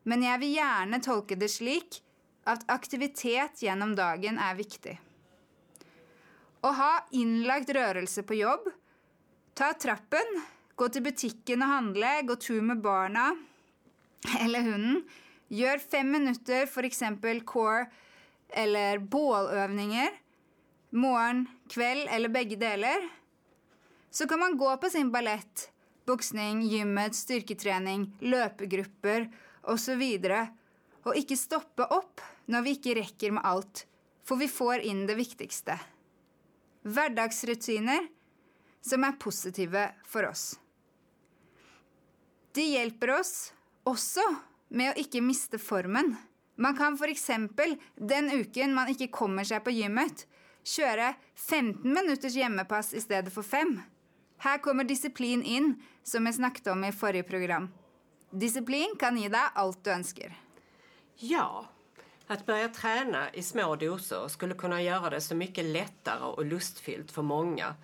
men 0.09 0.25
jeg 0.25 0.41
vil 0.43 0.57
gjerne 0.59 1.01
tolke 1.05 1.39
det 1.39 1.51
slik 1.53 2.01
at 2.49 2.65
aktivitet 2.73 3.63
gjennom 3.65 3.95
dagen 3.97 4.39
er 4.41 4.57
viktig. 4.59 4.97
Å 6.61 6.71
ha 6.77 6.93
innlagt 7.17 7.73
rørelse 7.73 8.25
på 8.27 8.37
jobb, 8.41 8.67
ta 9.57 9.73
trappen, 9.81 10.41
gå 10.77 10.89
til 10.93 11.05
butikken 11.05 11.65
og 11.65 11.73
handle, 11.73 12.13
gå 12.29 12.37
tur 12.41 12.61
med 12.65 12.83
barna 12.85 13.31
eller 14.43 14.65
hunden, 14.67 15.01
gjør 15.49 15.81
fem 15.81 16.11
minutter 16.13 16.67
f.eks. 16.69 17.03
core 17.49 17.87
eller 18.51 19.01
båløvninger, 19.01 20.13
morgen, 20.93 21.47
kveld 21.71 22.09
eller 22.11 22.33
begge 22.33 22.59
deler. 22.61 23.07
Så 24.11 24.27
kan 24.29 24.41
man 24.43 24.59
gå 24.59 24.71
på 24.83 24.91
sin 24.91 25.13
ballett, 25.13 25.71
boxning, 26.11 26.63
gymmet, 26.63 27.15
styrketrening, 27.15 28.17
så 29.81 29.95
vidare. 29.95 30.49
Och 31.03 31.15
inte 31.15 31.37
stoppa 31.37 31.85
upp 31.85 32.21
när 32.45 32.63
vi 32.63 32.71
inte 32.71 32.95
räcker 32.95 33.31
med 33.31 33.45
allt, 33.45 33.87
för 34.25 34.37
vi 34.37 34.49
får 34.49 34.79
in 34.79 35.07
det 35.07 35.15
viktigaste. 35.15 35.81
Vardagsrutiner 36.83 38.09
som 38.81 39.05
är 39.05 39.13
positiva 39.13 39.89
för 40.05 40.29
oss. 40.29 40.61
De 42.53 42.61
hjälper 42.61 43.21
oss 43.21 43.53
också 43.83 44.21
med 44.69 44.91
att 44.91 44.97
inte 44.97 45.21
miste 45.21 45.59
formen. 45.59 46.17
Man 46.57 46.77
kan 46.77 46.95
f.eks. 46.95 47.31
den 47.95 48.33
uken 48.33 48.75
man 48.75 48.89
inte 48.89 49.07
kommer 49.07 49.45
sig 49.45 49.61
på 49.61 49.71
gymmet, 49.71 50.27
köra 50.63 51.15
15 51.35 51.93
minuters 51.93 52.37
hemmapass 52.37 52.95
istället 52.95 53.35
för 53.35 53.43
for 53.43 53.51
5. 53.51 53.81
Här 54.43 54.59
kommer 54.59 54.85
disciplin 54.85 55.43
in, 55.43 55.83
som 56.03 56.27
jag 56.27 56.35
snackade 56.35 56.71
om 56.71 56.85
i 56.85 56.93
förra 56.93 57.23
program. 57.23 57.69
Disciplin 58.31 58.95
kan 58.99 59.17
ge 59.17 59.29
dig 59.29 59.41
allt 59.55 59.85
du 59.85 59.91
önskar. 59.91 60.39
Ja, 61.17 61.67
att 62.27 62.47
börja 62.47 62.69
träna 62.69 63.35
i 63.35 63.43
små 63.43 63.77
doser 63.77 64.29
skulle 64.29 64.55
kunna 64.55 64.83
göra 64.83 65.11
det 65.11 65.21
så 65.21 65.35
mycket 65.35 65.65
lättare 65.65 66.25
och 66.25 66.45
lustfyllt 66.45 67.11
för 67.11 67.23
många 67.23 67.75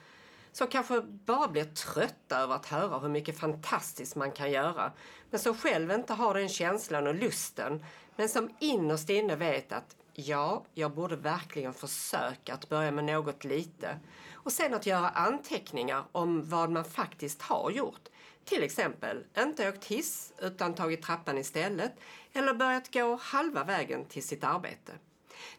som 0.53 0.67
kanske 0.67 1.01
bara 1.01 1.49
blir 1.49 1.65
trötta 1.65 2.39
över 2.39 2.55
att 2.55 2.67
höra 2.67 2.99
hur 2.99 3.09
mycket 3.09 3.39
fantastiskt 3.39 4.17
man 4.17 4.33
kan 4.33 4.51
göra 4.51 4.93
men 5.31 5.41
som 5.41 5.55
själv 5.55 5.91
inte 5.91 6.13
har 6.13 6.35
den 6.35 6.49
känslan 6.49 7.07
och 7.07 7.15
lusten 7.15 7.85
men 8.17 8.29
som 8.29 8.51
innerst 8.61 9.11
inne 9.11 9.37
vet 9.37 9.73
att 9.73 9.97
ja, 10.19 10.65
jag 10.75 10.95
borde 10.95 11.17
verkligen 11.17 11.75
försöka 11.75 12.55
att 12.55 12.69
börja 12.69 12.91
med 12.91 13.05
något 13.05 13.45
lite 13.45 13.99
och 14.33 14.53
sen 14.53 14.75
att 14.75 14.87
göra 14.87 15.09
anteckningar 15.09 16.05
om 16.13 16.49
vad 16.49 16.71
man 16.71 16.85
faktiskt 16.85 17.43
har 17.43 17.71
gjort. 17.71 18.09
Till 18.45 18.63
exempel 18.63 19.25
inte 19.39 19.69
åkt 19.69 19.85
hiss 19.85 20.33
utan 20.39 20.75
tagit 20.75 21.03
trappan 21.03 21.39
istället 21.39 21.93
eller 22.33 22.55
börjat 22.55 22.93
gå 22.93 23.19
halva 23.23 23.65
vägen 23.65 24.05
till 24.05 24.23
sitt 24.23 24.45
arbete. 24.45 24.93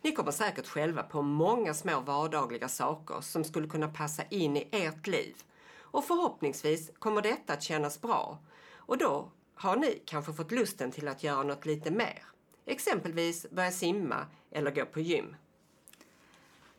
Ni 0.02 0.12
kommer 0.12 0.32
säkert 0.32 0.68
själva 0.68 1.04
på 1.04 1.22
många 1.22 1.74
små 1.74 2.00
vardagliga 2.00 2.68
saker 2.68 3.22
som 3.22 3.44
skulle 3.44 3.68
kunna 3.68 3.88
passa 3.88 4.24
in 4.30 4.58
i 4.58 4.68
ert 4.72 5.08
liv. 5.08 5.36
Och 5.80 6.06
förhoppningsvis 6.06 6.92
kommer 7.00 7.22
detta 7.22 7.54
att 7.54 7.64
kännas 7.64 8.02
bra. 8.02 8.40
Och 8.76 8.98
då 8.98 9.32
har 9.56 9.76
ni 9.76 10.02
kanske 10.06 10.34
fått 10.34 10.52
lusten 10.52 10.92
till 10.92 11.08
att 11.08 11.24
göra 11.24 11.44
något 11.44 11.66
lite 11.66 11.92
mer. 11.92 12.24
Exempelvis 12.66 13.50
börja 13.52 13.72
simma 13.72 14.26
eller 14.52 14.72
gå 14.72 14.86
på 14.86 15.00
gym. 15.00 15.36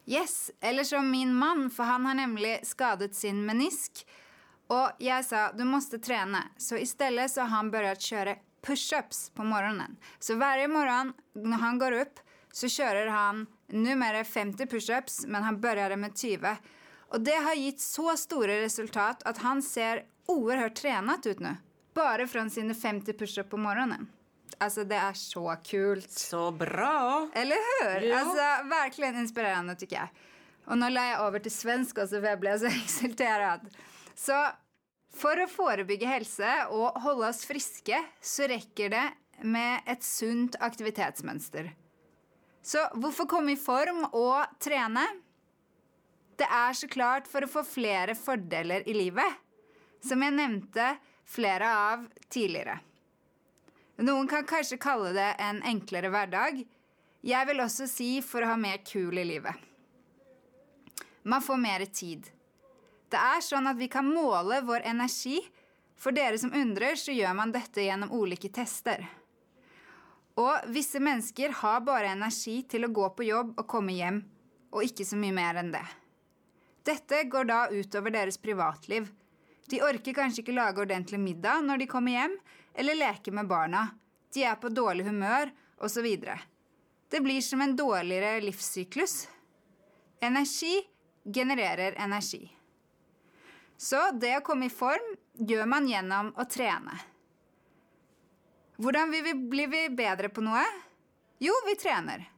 Yes, 0.07 0.51
eller 0.61 0.85
som 0.85 1.11
min 1.11 1.35
man, 1.35 1.71
för 1.71 1.83
han 1.83 2.07
har 2.07 2.15
nämligen 2.15 2.65
skadat 2.65 3.15
sin 3.15 3.47
menisk 3.47 4.07
och 4.67 4.91
jag 4.99 5.25
sa, 5.25 5.53
du 5.53 5.65
måste 5.65 5.99
träna. 5.99 6.45
Så 6.57 6.77
istället 6.77 7.31
så 7.31 7.41
har 7.41 7.49
han 7.49 7.71
börjat 7.71 8.01
köra 8.01 8.35
push-ups 8.63 9.35
på 9.35 9.45
morgonen. 9.45 9.97
Så 10.19 10.35
varje 10.35 10.69
morgon 10.69 11.13
när 11.33 11.57
han 11.57 11.79
går 11.79 11.93
upp 11.93 12.21
så 12.53 12.69
kör 12.69 13.07
han 13.07 13.47
numera 13.67 14.25
50 14.25 14.65
push-ups, 14.65 15.27
men 15.27 15.43
han 15.43 15.61
började 15.61 15.97
med 15.97 16.19
20. 16.19 16.57
Och 17.09 17.21
det 17.21 17.37
har 17.37 17.55
gett 17.55 17.81
så 17.81 18.17
stora 18.17 18.61
resultat 18.61 19.23
att 19.23 19.39
han 19.39 19.63
ser 19.63 20.05
oerhört 20.27 20.75
tränat 20.75 21.27
ut 21.27 21.39
nu. 21.39 21.57
Bara 21.95 22.27
från 22.27 22.51
sina 22.51 22.75
50 22.75 23.13
push-ups 23.13 23.51
på 23.51 23.57
morgonen. 23.57 24.09
Alltså 24.59 24.85
det 24.85 24.97
är 24.97 25.13
så 25.13 25.57
kul. 25.65 26.03
Så 26.09 26.51
bra! 26.51 27.29
Eller 27.35 27.57
hur? 27.57 28.09
Ja. 28.09 28.19
Alltså 28.21 28.69
verkligen 28.69 29.17
inspirerande 29.17 29.75
tycker 29.75 29.97
jag. 29.97 30.09
Och 30.65 30.79
nu 30.79 30.91
lär 30.91 31.11
jag 31.11 31.21
över 31.21 31.39
till 31.39 31.53
svenska 31.53 32.07
så 32.07 32.17
jag 32.17 32.41
blir 32.41 32.59
så 32.59 32.67
exalterad. 32.85 33.61
Så 34.15 34.47
for 35.17 35.41
å 35.41 35.49
forebygge 35.51 36.07
helse 36.07 36.49
og 36.71 36.99
holde 37.03 37.31
oss 37.31 37.45
friske, 37.49 37.99
så 38.21 38.47
rekker 38.51 38.93
det 38.93 39.05
med 39.43 39.87
et 39.87 40.03
sunt 40.05 40.59
aktivitetsmønster. 40.61 41.71
Så 42.63 42.83
hvorfor 43.01 43.29
komme 43.31 43.55
i 43.55 43.61
form 43.61 44.05
og 44.13 44.59
trene? 44.61 45.07
Det 46.39 46.47
er 46.47 46.75
så 46.77 46.89
klart 46.91 47.27
for 47.31 47.43
å 47.47 47.51
få 47.51 47.65
flere 47.67 48.15
fordeler 48.19 48.85
i 48.87 48.95
livet, 48.95 49.39
som 50.05 50.23
jeg 50.23 50.37
nevnte 50.37 50.93
flere 51.29 51.71
av 51.95 52.05
tidligere. 52.31 52.79
Noen 53.99 54.29
kan 54.31 54.47
kanskje 54.47 54.79
kalle 54.79 55.11
det 55.17 55.31
en 55.43 55.59
enklere 55.67 56.11
hverdag. 56.15 56.61
Jeg 57.27 57.47
vil 57.49 57.63
også 57.65 57.89
si 57.91 58.11
for 58.23 58.45
å 58.45 58.53
ha 58.53 58.59
mer 58.61 58.79
kul 58.87 59.19
i 59.19 59.25
livet. 59.27 59.55
Man 61.27 61.43
får 61.43 61.59
mer 61.59 61.85
tid. 61.91 62.29
Det 63.11 63.19
er 63.19 63.43
sånn 63.43 63.67
at 63.67 63.79
vi 63.81 63.89
kan 63.91 64.07
måle 64.07 64.61
vår 64.65 64.87
energi. 64.87 65.41
For 65.99 66.15
dere 66.15 66.39
som 66.39 66.55
undrer, 66.55 66.95
så 66.95 67.11
gjør 67.11 67.35
man 67.35 67.51
dette 67.51 67.83
gjennom 67.83 68.13
ulike 68.15 68.53
tester. 68.55 69.03
Og 70.39 70.69
visse 70.71 71.01
mennesker 71.03 71.57
har 71.59 71.81
bare 71.83 72.13
energi 72.15 72.61
til 72.71 72.87
å 72.87 72.93
gå 72.95 73.09
på 73.19 73.27
jobb 73.27 73.57
og 73.59 73.67
komme 73.67 73.97
hjem, 73.97 74.21
og 74.71 74.87
ikke 74.87 75.07
så 75.09 75.19
mye 75.19 75.35
mer 75.35 75.59
enn 75.59 75.73
det. 75.75 75.83
Dette 76.87 77.25
går 77.27 77.49
da 77.51 77.65
utover 77.75 78.15
deres 78.15 78.39
privatliv. 78.39 79.11
De 79.69 79.83
orker 79.83 80.15
kanskje 80.17 80.45
ikke 80.45 80.55
lage 80.55 80.85
ordentlig 80.85 81.19
middag 81.21 81.67
når 81.67 81.83
de 81.83 81.91
kommer 81.91 82.15
hjem, 82.15 82.39
eller 82.79 82.95
leker 82.95 83.33
med 83.33 83.47
barna. 83.47 83.89
De 84.35 84.45
är 84.45 84.55
på 84.55 84.69
dåligt 84.69 85.07
humör, 85.07 85.51
och 85.79 85.91
så 85.91 86.03
vidare. 86.03 86.41
Det 87.09 87.21
blir 87.21 87.41
som 87.41 87.61
en 87.61 87.77
dåligare 87.77 88.41
livscyklus. 88.41 89.29
Energi 90.21 90.83
genererar 91.35 91.93
energi. 91.93 92.57
Så 93.77 94.11
det 94.11 94.37
å 94.37 94.41
komme 94.41 94.67
i 94.67 94.71
form 94.71 95.17
gör 95.35 95.67
man 95.67 95.89
genom 95.89 96.33
att 96.37 96.51
träna. 96.51 96.99
Hvordan 98.77 99.11
vi, 99.11 99.35
blir 99.35 99.67
vi 99.67 99.89
bedre 99.91 100.29
på 100.29 100.41
noe? 100.41 100.65
Jo, 101.39 101.55
vi 101.67 101.75
tränar. 101.75 102.33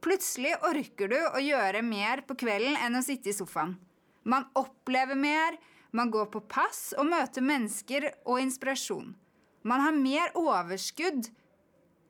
Plötsligt 0.00 0.62
orkar 0.62 1.08
du 1.08 1.20
å 1.28 1.40
gjøre 1.40 1.82
mer 1.82 2.20
på 2.20 2.34
kvällen 2.34 2.76
än 2.76 2.96
att 2.96 3.04
sitta 3.04 3.28
i 3.28 3.32
soffan. 3.32 3.76
Man 4.22 4.44
upplever 4.54 5.14
mer, 5.14 5.56
man 5.90 6.10
går 6.10 6.26
på 6.26 6.40
pass 6.40 6.94
och 6.98 7.06
möter 7.06 7.42
människor 7.42 8.10
och 8.24 8.40
inspiration. 8.40 9.14
Man 9.66 9.80
har 9.80 9.92
mer 9.92 10.54
överskudd 10.58 11.26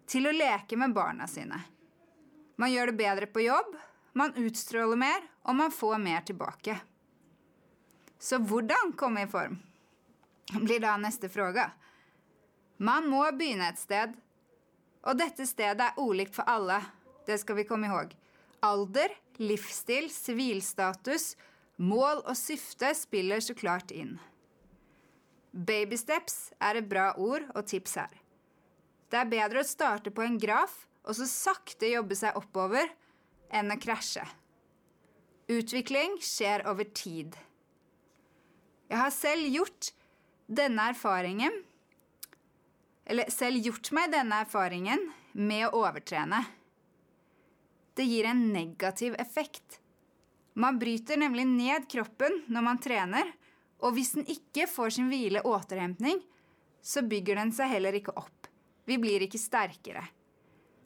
till 0.06 0.26
att 0.26 0.34
leka 0.34 0.76
med 0.76 0.92
barna 0.92 1.26
sina. 1.26 1.60
Man 2.56 2.72
gör 2.72 2.86
det 2.86 2.92
bättre 2.92 3.26
på 3.26 3.40
jobb, 3.40 3.76
man 4.12 4.34
utstrålar 4.34 4.96
mer, 4.96 5.22
och 5.42 5.54
man 5.54 5.70
får 5.70 5.98
mer 5.98 6.20
tillbaka. 6.20 6.80
Så 8.18 8.38
hur 8.38 8.92
komme 8.92 9.22
i 9.22 9.26
form? 9.26 9.58
Blir 10.52 10.80
då 10.80 10.96
nästa 10.96 11.28
fråga. 11.28 11.70
Man 12.76 13.08
må 13.08 13.32
börja 13.32 13.68
ett 13.68 13.78
sted. 13.78 14.12
Och 15.02 15.16
detta 15.16 15.46
sted 15.46 15.80
är 15.80 15.92
olikt 15.96 16.36
för 16.36 16.42
alla. 16.42 16.84
Det 17.26 17.38
ska 17.38 17.54
vi 17.54 17.64
komma 17.64 17.86
ihåg. 17.86 18.16
Ålder, 18.62 19.08
livsstil, 19.36 20.10
civilstatus, 20.10 21.36
mål 21.76 22.18
och 22.18 22.36
syfte 22.36 22.94
spelar 22.94 23.40
såklart 23.40 23.90
in. 23.90 24.18
Baby 25.56 25.96
steps 25.96 26.52
är 26.58 26.74
ett 26.74 26.88
bra 26.88 27.14
ord 27.14 27.42
och 27.54 27.66
tips 27.66 27.96
här. 27.96 28.10
Det 29.08 29.16
är 29.16 29.24
bättre 29.24 29.60
att 29.60 29.66
starta 29.66 30.10
på 30.10 30.22
en 30.22 30.38
graf 30.38 30.86
och 31.02 31.16
så 31.16 31.26
sakta 31.26 31.86
jobba 31.86 32.14
sig 32.14 32.32
oppover 32.34 32.88
än 33.50 33.72
att 33.72 33.82
krascha. 33.82 34.28
Utveckling 35.46 36.18
sker 36.20 36.60
över 36.60 36.84
tid. 36.84 37.36
Jag 38.88 38.96
har 38.96 39.10
själv 39.10 39.46
gjort 39.46 39.86
denna 40.46 40.88
erfarenhet 40.88 41.52
Eller 43.04 43.30
själv 43.30 43.56
gjort 43.56 43.92
mig 43.92 44.08
denna 44.08 44.40
erfaringen 44.40 45.12
med 45.32 45.66
att 45.66 45.88
överträna. 45.88 46.44
Det 47.94 48.04
ger 48.04 48.24
en 48.24 48.52
negativ 48.52 49.14
effekt. 49.14 49.80
Man 50.52 50.78
bryter 50.78 51.16
nämligen 51.16 51.56
ned 51.56 51.90
kroppen 51.90 52.44
när 52.46 52.62
man 52.62 52.78
tränar, 52.78 53.32
og 53.82 53.96
hvis 53.96 54.14
den 54.16 54.26
ikke 54.30 54.68
får 54.70 54.96
sin 54.96 55.08
hvile 55.10 55.42
og 55.44 55.58
återhentning, 55.60 56.20
så 56.84 57.02
bygger 57.02 57.40
den 57.40 57.52
seg 57.56 57.72
heller 57.72 57.96
ikke 57.96 58.14
opp. 58.16 58.48
Vi 58.84 58.98
blir 59.00 59.24
ikke 59.24 59.40
sterkere. 59.40 60.04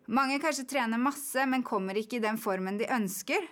Mange 0.08 0.38
kanskje 0.40 0.64
trener 0.70 1.00
masse, 1.02 1.42
men 1.46 1.66
kommer 1.66 1.98
ikke 1.98 2.16
i 2.16 2.24
den 2.24 2.38
formen 2.40 2.78
de 2.78 2.86
ønsker. 2.88 3.42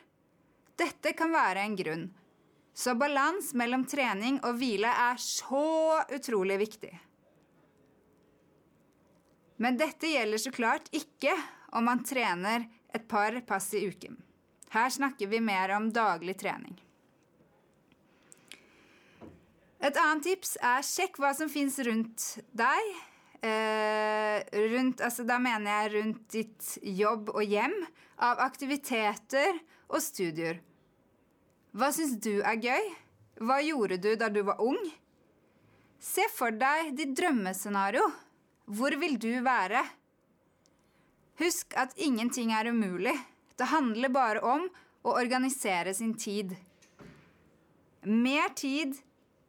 Dette 0.78 1.12
kan 1.18 1.34
være 1.34 1.66
en 1.66 1.76
grunn. 1.76 2.06
Så 2.76 2.94
balans 2.94 3.52
mellom 3.56 3.86
trening 3.88 4.38
og 4.44 4.58
hvile 4.60 4.88
er 4.88 5.20
så 5.20 6.04
utrolig 6.12 6.58
viktig. 6.60 6.92
Men 9.56 9.78
dette 9.80 10.10
gjelder 10.12 10.40
så 10.40 10.52
klart 10.52 10.90
ikke 10.96 11.32
om 11.76 11.88
man 11.88 12.04
trener 12.04 12.68
et 12.94 13.08
par 13.08 13.36
pass 13.48 13.72
i 13.74 13.86
uken. 13.88 14.18
Her 14.72 14.90
snakker 14.92 15.26
vi 15.32 15.40
mer 15.40 15.72
om 15.76 15.88
daglig 15.92 16.36
trening. 16.40 16.76
Et 19.84 19.98
annet 20.00 20.24
tips 20.24 20.56
er 20.64 20.84
sjekk 20.86 21.18
hva 21.20 21.32
som 21.36 21.50
fins 21.52 21.76
rundt 21.84 22.24
deg. 22.56 22.92
Eh, 23.44 24.40
rundt, 24.72 25.02
altså 25.04 25.26
da 25.28 25.36
mener 25.42 25.68
jeg 25.70 25.92
rundt 25.96 26.22
ditt 26.32 26.70
jobb 26.96 27.28
og 27.34 27.44
hjem, 27.44 27.74
av 28.16 28.40
aktiviteter 28.40 29.58
og 29.92 30.00
studier. 30.00 30.62
Hva 31.76 31.90
syns 31.92 32.16
du 32.24 32.40
er 32.40 32.56
gøy? 32.56 32.86
Hva 33.44 33.60
gjorde 33.60 34.00
du 34.00 34.14
da 34.16 34.30
du 34.32 34.40
var 34.48 34.62
ung? 34.64 34.80
Se 36.00 36.24
for 36.32 36.54
deg 36.56 36.94
ditt 36.96 37.12
drømmescenario. 37.18 38.06
Hvor 38.66 38.96
vil 38.98 39.18
du 39.20 39.30
være? 39.44 39.84
Husk 41.36 41.76
at 41.76 41.92
ingenting 42.00 42.54
er 42.56 42.72
umulig. 42.72 43.14
Det 43.60 43.68
handler 43.68 44.12
bare 44.12 44.40
om 44.40 44.64
å 45.04 45.14
organisere 45.20 45.92
sin 45.94 46.14
tid. 46.16 46.56
Mer 48.08 48.48
tid 48.56 48.96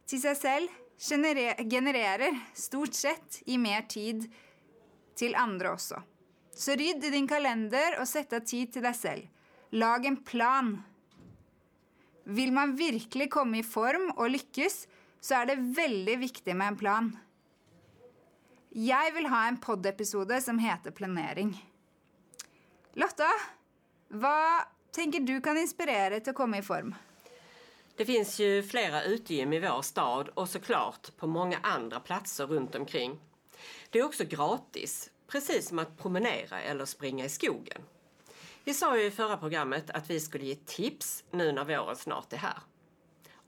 til 0.07 0.21
seg 0.23 0.37
selv 0.39 0.83
genererer 0.97 2.37
stort 2.57 2.95
sett 2.97 3.41
i 3.45 3.57
mer 3.61 3.85
tid 3.89 4.25
til 5.17 5.35
andre 5.37 5.73
også. 5.75 5.99
Så 6.57 6.73
rydd 6.77 7.03
i 7.05 7.13
din 7.13 7.27
kalender 7.29 7.99
og 8.01 8.07
sett 8.09 8.33
av 8.33 8.45
tid 8.47 8.73
til 8.73 8.85
deg 8.85 8.95
selv. 8.97 9.27
Lag 9.77 10.05
en 10.07 10.17
plan. 10.25 10.71
Vil 12.23 12.53
man 12.55 12.73
virkelig 12.79 13.29
komme 13.32 13.60
i 13.60 13.67
form 13.67 14.10
og 14.15 14.32
lykkes, 14.34 14.86
så 15.21 15.41
er 15.41 15.51
det 15.51 15.63
veldig 15.77 16.17
viktig 16.23 16.55
med 16.55 16.73
en 16.73 16.79
plan. 16.79 17.12
Jeg 18.77 19.13
vil 19.15 19.29
ha 19.32 19.47
en 19.47 19.60
pod-episode 19.62 20.39
som 20.43 20.60
heter 20.62 20.93
Planering. 20.93 21.53
Lotta, 22.97 23.29
hva 24.10 24.65
tenker 24.93 25.21
du 25.25 25.38
kan 25.43 25.58
inspirere 25.62 26.19
til 26.21 26.34
å 26.34 26.38
komme 26.38 26.62
i 26.62 26.65
form? 26.65 26.95
Det 27.97 28.05
finns 28.05 28.39
ju 28.39 28.63
flera 28.63 29.03
utegym 29.03 29.53
i 29.53 29.60
vår 29.60 29.81
stad 29.81 30.29
och 30.29 30.49
såklart 30.49 31.17
på 31.17 31.27
många 31.27 31.57
andra 31.63 31.99
platser 31.99 32.47
runt 32.47 32.75
omkring. 32.75 33.19
Det 33.89 33.99
är 33.99 34.03
också 34.03 34.23
gratis, 34.25 35.12
precis 35.27 35.67
som 35.67 35.79
att 35.79 35.97
promenera 35.97 36.62
eller 36.62 36.86
springa 36.86 37.25
i 37.25 37.29
skogen. 37.29 37.81
Vi 38.63 38.73
sa 38.73 38.97
ju 38.97 39.05
i 39.05 39.12
förra 39.12 39.38
programmet 39.38 39.89
att 39.89 40.10
vi 40.10 40.19
skulle 40.19 40.45
ge 40.45 40.55
tips 40.55 41.23
nu 41.31 41.51
när 41.51 41.65
våren 41.65 41.95
snart 41.95 42.33
är 42.33 42.38
här. 42.38 42.57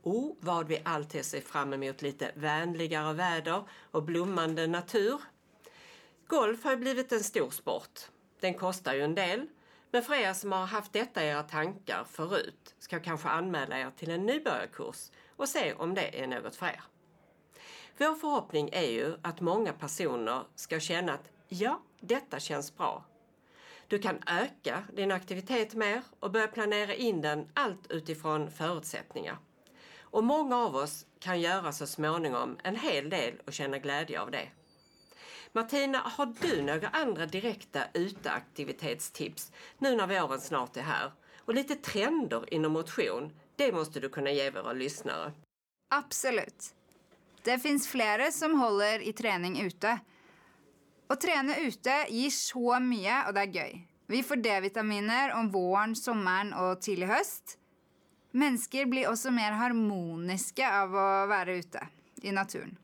Oh, 0.02 0.36
vad 0.40 0.68
vi 0.68 0.82
alltid 0.86 1.26
ser 1.26 1.42
fram 1.42 1.74
emot 1.74 2.02
lite 2.02 2.32
vänligare 2.36 3.14
väder 3.14 3.64
och 3.92 4.04
blommande 4.04 4.68
natur. 4.68 5.22
Golf 6.28 6.64
har 6.64 6.72
ju 6.72 6.78
blivit 6.78 7.12
en 7.12 7.24
stor 7.24 7.50
sport. 7.50 8.00
Den 8.40 8.54
kostar 8.54 8.94
ju 8.94 9.02
en 9.02 9.16
del 9.16 9.48
men 9.92 10.04
för 10.04 10.14
er 10.14 10.34
som 10.34 10.52
har 10.52 10.66
haft 10.66 10.94
detta 10.94 11.24
i 11.24 11.28
era 11.28 11.44
tankar 11.44 12.04
förut 12.04 12.76
ska 12.80 12.96
jag 12.96 13.04
kanske 13.04 13.30
anmäla 13.30 13.80
er 13.80 13.92
till 13.98 14.12
en 14.12 14.26
nybörjarkurs 14.26 15.12
och 15.36 15.50
se 15.50 15.74
om 15.74 15.94
det 15.94 16.24
är 16.24 16.28
något 16.28 16.56
för 16.56 16.66
er. 16.66 16.84
Vår 17.98 18.16
förhoppning 18.16 18.70
är 18.74 18.92
ju 18.92 19.18
att 19.22 19.42
många 19.42 19.74
personer 19.74 20.44
ska 20.56 20.80
känna 20.80 21.14
att 21.14 21.32
ja, 21.48 21.82
detta 22.00 22.40
känns 22.40 22.78
bra. 22.78 23.06
Du 23.88 24.00
kan 24.00 24.24
öka 24.28 24.84
din 24.94 25.12
aktivitet 25.12 25.74
mer 25.74 26.02
och 26.20 26.32
börja 26.32 26.48
planera 26.48 26.94
in 26.94 27.22
den 27.22 27.52
allt 27.54 27.92
utifrån 27.92 28.52
förutsättningar. 28.52 29.38
Och 30.02 30.24
många 30.24 30.58
av 30.58 30.76
oss 30.76 31.06
kan 31.20 31.42
göra 31.42 31.72
så 31.72 31.88
småningom 31.88 32.58
en 32.64 32.76
hel 32.76 33.10
del 33.10 33.34
och 33.46 33.54
känna 33.54 33.80
glädje 33.80 34.22
av 34.22 34.32
det. 34.32 34.50
Martina, 35.54 35.98
har 35.98 36.34
du 36.40 36.62
några 36.62 36.88
andra 36.88 37.26
direkta 37.26 37.84
uteaktivitetstips 37.94 39.52
nu 39.78 39.96
när 39.96 40.08
våren 40.08 40.40
snart 40.40 40.78
är 40.78 40.82
här? 40.82 41.12
Och 41.38 41.54
lite 41.54 41.76
trender 41.76 42.54
inom 42.54 42.72
motion, 42.72 43.32
det 43.56 43.72
måste 43.72 44.00
du 44.00 44.10
kunna 44.10 44.32
ge 44.32 44.52
våra 44.52 44.74
lyssnare. 44.74 45.32
Absolut. 45.90 46.74
Det 47.44 47.60
finns 47.60 47.88
flera 47.88 48.32
som 48.32 48.60
håller 48.60 49.00
i 49.00 49.14
träning 49.14 49.62
ute. 49.62 50.00
Att 51.08 51.22
träna 51.22 51.56
ute 51.58 52.06
ger 52.10 52.30
så 52.30 52.80
mycket 52.80 53.28
och 53.28 53.34
det 53.34 53.42
är 53.42 53.54
kul. 53.54 53.82
Vi 54.08 54.24
får 54.24 54.36
D-vitaminer 54.36 55.34
om 55.34 55.50
våren, 55.50 55.96
sommaren 55.96 56.54
och 56.54 56.82
tidig 56.82 57.06
höst. 57.08 57.58
Människor 58.32 58.86
blir 58.86 59.10
också 59.10 59.32
mer 59.32 59.52
harmoniska 59.52 60.82
av 60.82 60.96
att 60.96 61.30
vara 61.30 61.52
ute 61.52 61.88
i 62.22 62.32
naturen. 62.32 62.78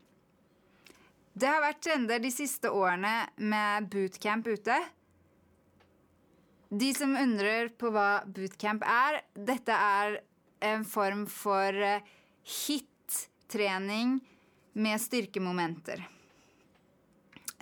Det 1.36 1.48
har 1.50 1.60
vært 1.60 1.82
trender 1.84 2.20
de 2.24 2.30
siste 2.32 2.70
årene 2.72 3.26
med 3.36 3.90
bootcamp 3.92 4.46
ute. 4.48 4.76
De 6.72 6.88
som 6.96 7.12
undrer 7.12 7.68
på 7.76 7.90
hva 7.92 8.22
bootcamp 8.24 8.86
er, 8.88 9.20
dette 9.36 9.76
er 9.76 10.16
en 10.64 10.86
form 10.88 11.26
for 11.28 11.76
eh, 11.76 12.00
hit-trening 12.40 14.16
med 14.80 15.04
styrkemomenter. 15.04 16.06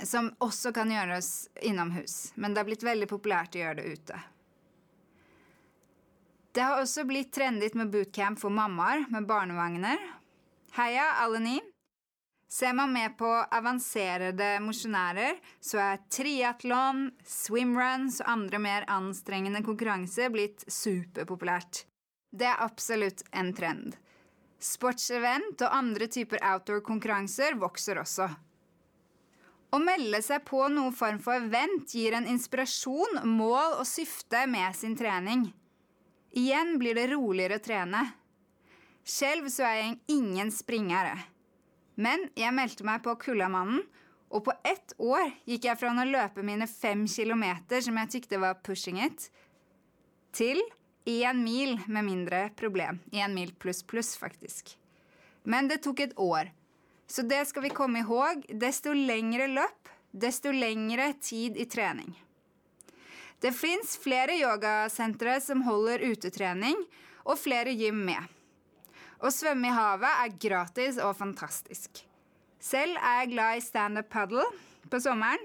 Som 0.07 0.31
også 0.39 0.71
kan 0.75 0.95
gjøres 0.95 1.49
innomhus, 1.67 2.31
men 2.39 2.55
det 2.55 2.63
har 2.63 2.71
blitt 2.71 2.87
veldig 2.87 3.11
populært 3.11 3.59
å 3.59 3.65
gjøre 3.65 3.81
det 3.83 3.99
ute. 3.99 4.23
Det 6.55 6.63
har 6.63 6.79
også 6.79 7.03
blitt 7.11 7.35
trendigt 7.35 7.75
med 7.75 7.91
bootcamp 7.91 8.39
for 8.39 8.55
mammaer 8.55 9.09
med 9.11 9.27
barnevogner. 9.27 9.99
Heia, 10.79 11.11
alle 11.27 11.43
ni! 11.43 11.61
Ser 12.55 12.73
man 12.73 12.93
med 12.93 13.19
på 13.19 13.27
avancerade 13.51 14.61
motionärer 14.61 15.35
så 15.61 15.79
är 15.79 15.97
triathlon, 15.97 17.11
swimruns 17.25 18.21
och 18.21 18.29
andra 18.29 18.59
mer 18.59 18.85
ansträngande 18.87 19.63
konkurrenser 19.63 20.31
blivit 20.31 20.65
superpopulärt. 20.67 21.87
Det 22.33 22.45
är 22.45 22.65
absolut 22.65 23.23
en 23.31 23.55
trend. 23.55 23.97
Sportsevent 24.59 25.61
och 25.61 25.75
andra 25.75 26.07
typer 26.07 26.55
outdoor-konkurrenser 26.55 27.55
växer 27.55 27.99
också. 27.99 28.31
Å 29.71 29.79
melde 29.79 30.23
seg 30.23 30.45
på 30.47 30.69
noen 30.69 30.95
form 30.95 31.19
for 31.19 31.35
event 31.35 31.95
ger 31.95 32.13
en 32.13 32.27
inspiration, 32.27 33.19
mål 33.25 33.81
och 33.81 33.87
syfte 33.87 34.47
med 34.47 34.77
sin 34.77 34.97
träning. 34.97 35.55
Igen 36.31 36.79
blir 36.79 36.95
det 36.95 37.07
roligare 37.07 37.55
att 37.55 37.65
träna. 37.65 38.11
Själv 39.05 39.49
så 39.49 39.63
är 39.63 39.77
jag 39.77 39.99
ingen 40.07 40.53
springare. 40.53 41.34
Men 41.95 42.29
jeg 42.35 42.55
meldte 42.55 42.87
meg 42.87 43.03
på 43.05 43.15
Kullamannen, 43.23 43.85
og 44.35 44.43
på 44.49 44.55
ett 44.67 44.95
år 44.99 45.29
gikk 45.47 45.69
jeg 45.69 45.79
fra 45.79 45.93
å 45.93 46.07
løpe 46.09 46.43
mine 46.43 46.67
fem 46.67 47.05
kilometer, 47.07 47.85
som 47.85 47.99
jeg 48.01 48.11
tykte 48.17 48.41
var 48.43 48.59
pushing 48.67 48.99
it, 49.05 49.29
til 50.35 50.59
én 51.07 51.39
mil 51.45 51.77
med 51.87 52.09
mindre 52.09 52.49
problem. 52.59 52.99
Én 53.13 53.35
mil 53.37 53.53
pluss 53.55 53.85
pluss, 53.87 54.17
faktisk. 54.19 54.75
Men 55.45 55.69
det 55.69 55.83
tok 55.85 56.01
et 56.01 56.19
år. 56.19 56.51
Så 57.07 57.23
det 57.23 57.45
skal 57.47 57.67
vi 57.69 57.71
komme 57.71 58.03
ihåg. 58.03 58.47
Desto 58.49 58.95
lengre 58.97 59.47
løp, 59.53 59.91
desto 60.11 60.51
lengre 60.51 61.13
tid 61.21 61.57
i 61.61 61.69
trening. 61.71 62.15
Det 63.45 63.53
fins 63.53 63.99
flere 64.01 64.39
yogasentre 64.41 65.37
som 65.45 65.63
holder 65.67 66.03
utetrening, 66.09 66.79
og 67.25 67.39
flere 67.41 67.73
gym 67.77 68.03
med. 68.07 68.25
Å 69.25 69.31
svømme 69.33 69.71
i 69.71 69.73
havet 69.73 70.21
er 70.21 70.37
gratis 70.37 70.99
og 71.01 71.15
fantastisk. 71.17 72.03
Selv 72.61 72.99
er 73.01 73.23
jeg 73.23 73.31
glad 73.33 73.57
i 73.57 73.65
standup 73.65 74.11
paddle 74.13 74.45
på 74.93 75.01
sommeren. 75.01 75.41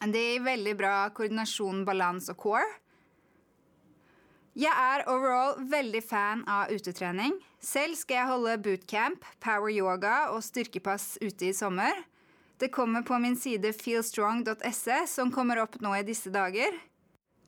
Det 0.00 0.22
gir 0.24 0.42
veldig 0.42 0.74
bra 0.80 0.94
koordinasjon, 1.14 1.84
balanse 1.86 2.32
og 2.34 2.40
core. 2.42 2.66
Jeg 4.58 4.74
er 4.74 5.06
overall 5.06 5.60
veldig 5.70 6.02
fan 6.02 6.42
av 6.50 6.72
utetrening. 6.74 7.36
Selv 7.62 7.94
skal 8.00 8.18
jeg 8.18 8.30
holde 8.32 8.58
bootcamp, 8.64 9.24
power 9.38 9.70
yoga 9.70 10.14
og 10.34 10.42
styrkepass 10.42 11.20
ute 11.22 11.52
i 11.52 11.54
sommer. 11.54 12.02
Det 12.58 12.72
kommer 12.74 13.06
på 13.06 13.18
min 13.22 13.38
side 13.38 13.70
feelstrong.se, 13.76 14.96
som 15.06 15.30
kommer 15.32 15.62
opp 15.62 15.78
nå 15.84 15.94
i 15.96 16.04
disse 16.04 16.32
dager. 16.34 16.74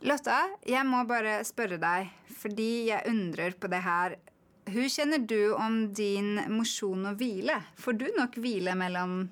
Lotta, 0.06 0.44
jeg 0.66 0.86
må 0.86 1.02
bare 1.10 1.40
spørre 1.46 1.80
deg, 1.82 2.12
fordi 2.38 2.92
jeg 2.92 3.10
undrer 3.10 3.58
på 3.58 3.70
det 3.72 3.82
her. 3.82 4.16
Hur 4.64 4.88
kjenner 4.88 5.18
du 5.18 5.52
om 5.54 5.94
din 5.94 6.40
mosjon 6.48 7.06
og 7.06 7.18
hvile? 7.18 7.62
Får 7.76 7.92
du 7.98 8.06
nok 8.16 8.36
hvile 8.38 8.74
mellom 8.78 9.24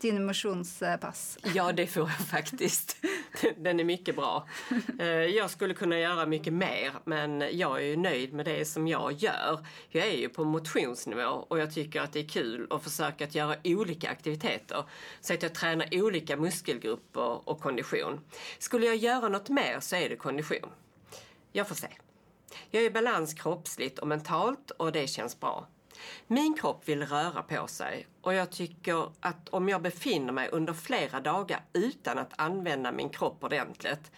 dina 0.00 0.20
motionspass? 0.20 1.38
Ja, 1.54 1.72
det 1.72 1.86
får 1.86 2.02
jag 2.02 2.26
faktiskt. 2.26 2.96
Den 3.56 3.80
är 3.80 3.84
mycket 3.84 4.16
bra. 4.16 4.48
Eh, 4.98 5.06
jag 5.06 5.50
skulle 5.50 5.74
kunna 5.74 5.98
göra 5.98 6.26
mycket 6.26 6.52
mer, 6.52 6.92
men 7.04 7.44
jag 7.52 7.78
är 7.78 7.84
ju 7.84 7.96
nöjd 7.96 8.32
med 8.32 8.46
det 8.46 8.64
som 8.64 8.88
jag 8.88 9.12
gör. 9.12 9.66
Jag 9.88 10.06
är 10.06 10.16
ju 10.16 10.28
på 10.28 10.44
motionsnivå 10.44 11.46
och 11.48 11.58
jag 11.58 11.74
tycker 11.74 12.00
att 12.00 12.12
det 12.12 12.20
är 12.20 12.28
kul 12.28 12.66
att 12.70 12.84
försöka 12.84 13.24
att 13.24 13.34
göra 13.34 13.56
olika 13.64 14.10
aktiviteter 14.10 14.84
så 15.20 15.34
att 15.34 15.42
jag 15.42 15.54
tränar 15.54 15.88
olika 15.92 16.36
muskelgrupper 16.36 17.48
och 17.48 17.60
kondition. 17.60 18.20
Skulle 18.58 18.86
jag 18.86 18.96
göra 18.96 19.28
något 19.28 19.48
mer 19.48 19.80
så 19.80 19.96
är 19.96 20.08
det 20.08 20.16
kondition. 20.16 20.68
Jag 21.52 21.68
får 21.68 21.74
se. 21.74 21.88
Jag 22.70 22.82
är 22.82 22.86
i 22.86 22.90
balans 22.90 23.34
kroppsligt 23.34 23.98
och 23.98 24.08
mentalt 24.08 24.70
och 24.70 24.92
det 24.92 25.06
känns 25.06 25.40
bra. 25.40 25.66
Min 26.26 26.54
kropp 26.54 26.88
vill 26.88 27.06
röra 27.06 27.42
på 27.42 27.66
sig 27.66 28.06
och 28.22 28.34
jag 28.34 28.50
tycker 28.50 29.12
att 29.20 29.48
om 29.48 29.68
jag 29.68 29.82
befinner 29.82 30.32
mig 30.32 30.48
under 30.52 30.72
flera 30.72 31.20
dagar 31.20 31.64
utan 31.72 32.18
att 32.18 32.32
använda 32.36 32.92
min 32.92 33.08
kropp 33.08 33.44
ordentligt 33.44 34.12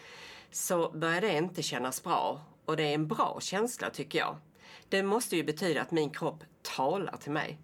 så 0.50 0.90
börjar 0.90 1.20
det 1.20 1.36
inte 1.36 1.62
kännas 1.62 2.02
bra 2.02 2.40
och 2.64 2.76
det 2.76 2.82
är 2.82 2.94
en 2.94 3.08
bra 3.08 3.38
känsla 3.40 3.90
tycker 3.90 4.18
jag. 4.18 4.36
Det 4.88 5.02
måste 5.02 5.36
ju 5.36 5.44
betyda 5.44 5.82
att 5.82 5.90
min 5.90 6.10
kropp 6.10 6.44
talar 6.62 7.16
till 7.16 7.32
mig. 7.32 7.58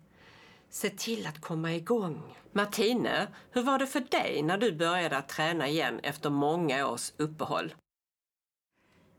Se 0.71 0.91
till 0.91 1.27
att 1.27 1.41
komma 1.41 1.75
igång. 1.75 2.23
Martine, 2.53 3.27
hur 3.51 3.63
var 3.63 3.79
det 3.79 3.87
för 3.87 4.01
dig 4.01 4.43
när 4.43 4.59
du 4.59 4.73
började 4.73 5.17
att 5.17 5.29
träna 5.29 5.69
igen 5.69 6.01
efter 6.03 6.31
många 6.31 6.89
års 6.89 7.13
uppehåll? 7.17 7.75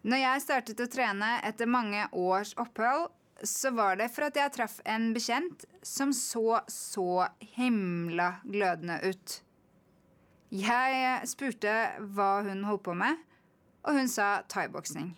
Når 0.08 0.22
jeg 0.22 0.43
startet 0.46 0.80
å 0.80 0.88
trene 0.88 1.30
etter 1.43 1.67
mange 1.67 2.06
års 2.15 2.54
opphold, 2.56 3.10
så 3.43 3.74
var 3.76 3.98
det 4.00 4.08
for 4.13 4.30
at 4.30 4.38
jeg 4.39 4.54
traff 4.56 4.78
en 4.88 5.10
bekjent 5.13 5.65
som 5.86 6.13
så 6.15 6.62
så 6.72 7.28
himla 7.58 8.38
glødende 8.48 9.02
ut. 9.04 9.36
Jeg 10.56 11.28
spurte 11.28 11.76
hva 12.15 12.39
hun 12.48 12.63
holdt 12.70 12.86
på 12.88 12.96
med, 12.96 13.20
og 13.84 14.00
hun 14.00 14.08
sa 14.08 14.46
thaiboksing. 14.48 15.12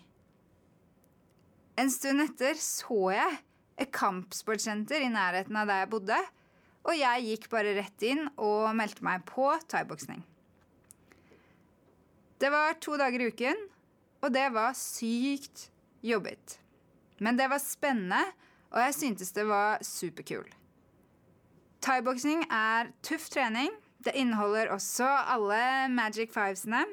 En 1.78 1.94
stund 1.94 2.26
etter 2.26 2.58
så 2.58 3.12
jeg 3.14 3.40
et 3.80 3.94
kampsportsenter 3.94 5.06
i 5.06 5.14
nærheten 5.14 5.56
av 5.56 5.70
der 5.70 5.84
jeg 5.84 5.92
bodde, 5.94 6.18
og 6.82 6.96
jeg 6.98 7.28
gikk 7.28 7.50
bare 7.52 7.78
rett 7.78 8.10
inn 8.10 8.26
og 8.34 8.72
meldte 8.74 9.06
meg 9.06 9.22
på 9.28 9.52
thaiboksing. 9.70 10.26
Det 12.42 12.50
var 12.50 12.80
to 12.82 12.98
dager 12.98 13.22
i 13.22 13.30
uken, 13.30 13.68
och 14.20 14.32
det 14.32 14.48
var 14.48 14.72
sykt 14.72 15.70
jobbigt. 16.00 16.60
Men 17.18 17.36
det 17.36 17.48
var 17.48 17.58
spännande 17.58 18.32
och 18.70 18.80
jag 18.80 18.94
syntes 18.94 19.32
det 19.32 19.44
var 19.44 19.78
superkul. 19.80 20.54
Thaiboxning 21.80 22.46
är 22.50 22.92
tuff 23.00 23.28
träning. 23.28 23.70
Det 23.98 24.18
innehåller 24.18 24.70
också 24.70 25.04
alla 25.04 25.88
Magic 25.88 26.34
Fivesene. 26.34 26.86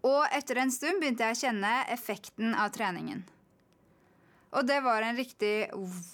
Och 0.00 0.32
efter 0.32 0.56
en 0.56 0.72
stund 0.72 1.00
började 1.00 1.24
jag 1.24 1.36
känna 1.36 1.84
effekten 1.84 2.54
av 2.54 2.68
träningen. 2.68 3.24
Och 4.50 4.64
det 4.64 4.80
var 4.80 5.02
en 5.02 5.16
riktig 5.16 5.70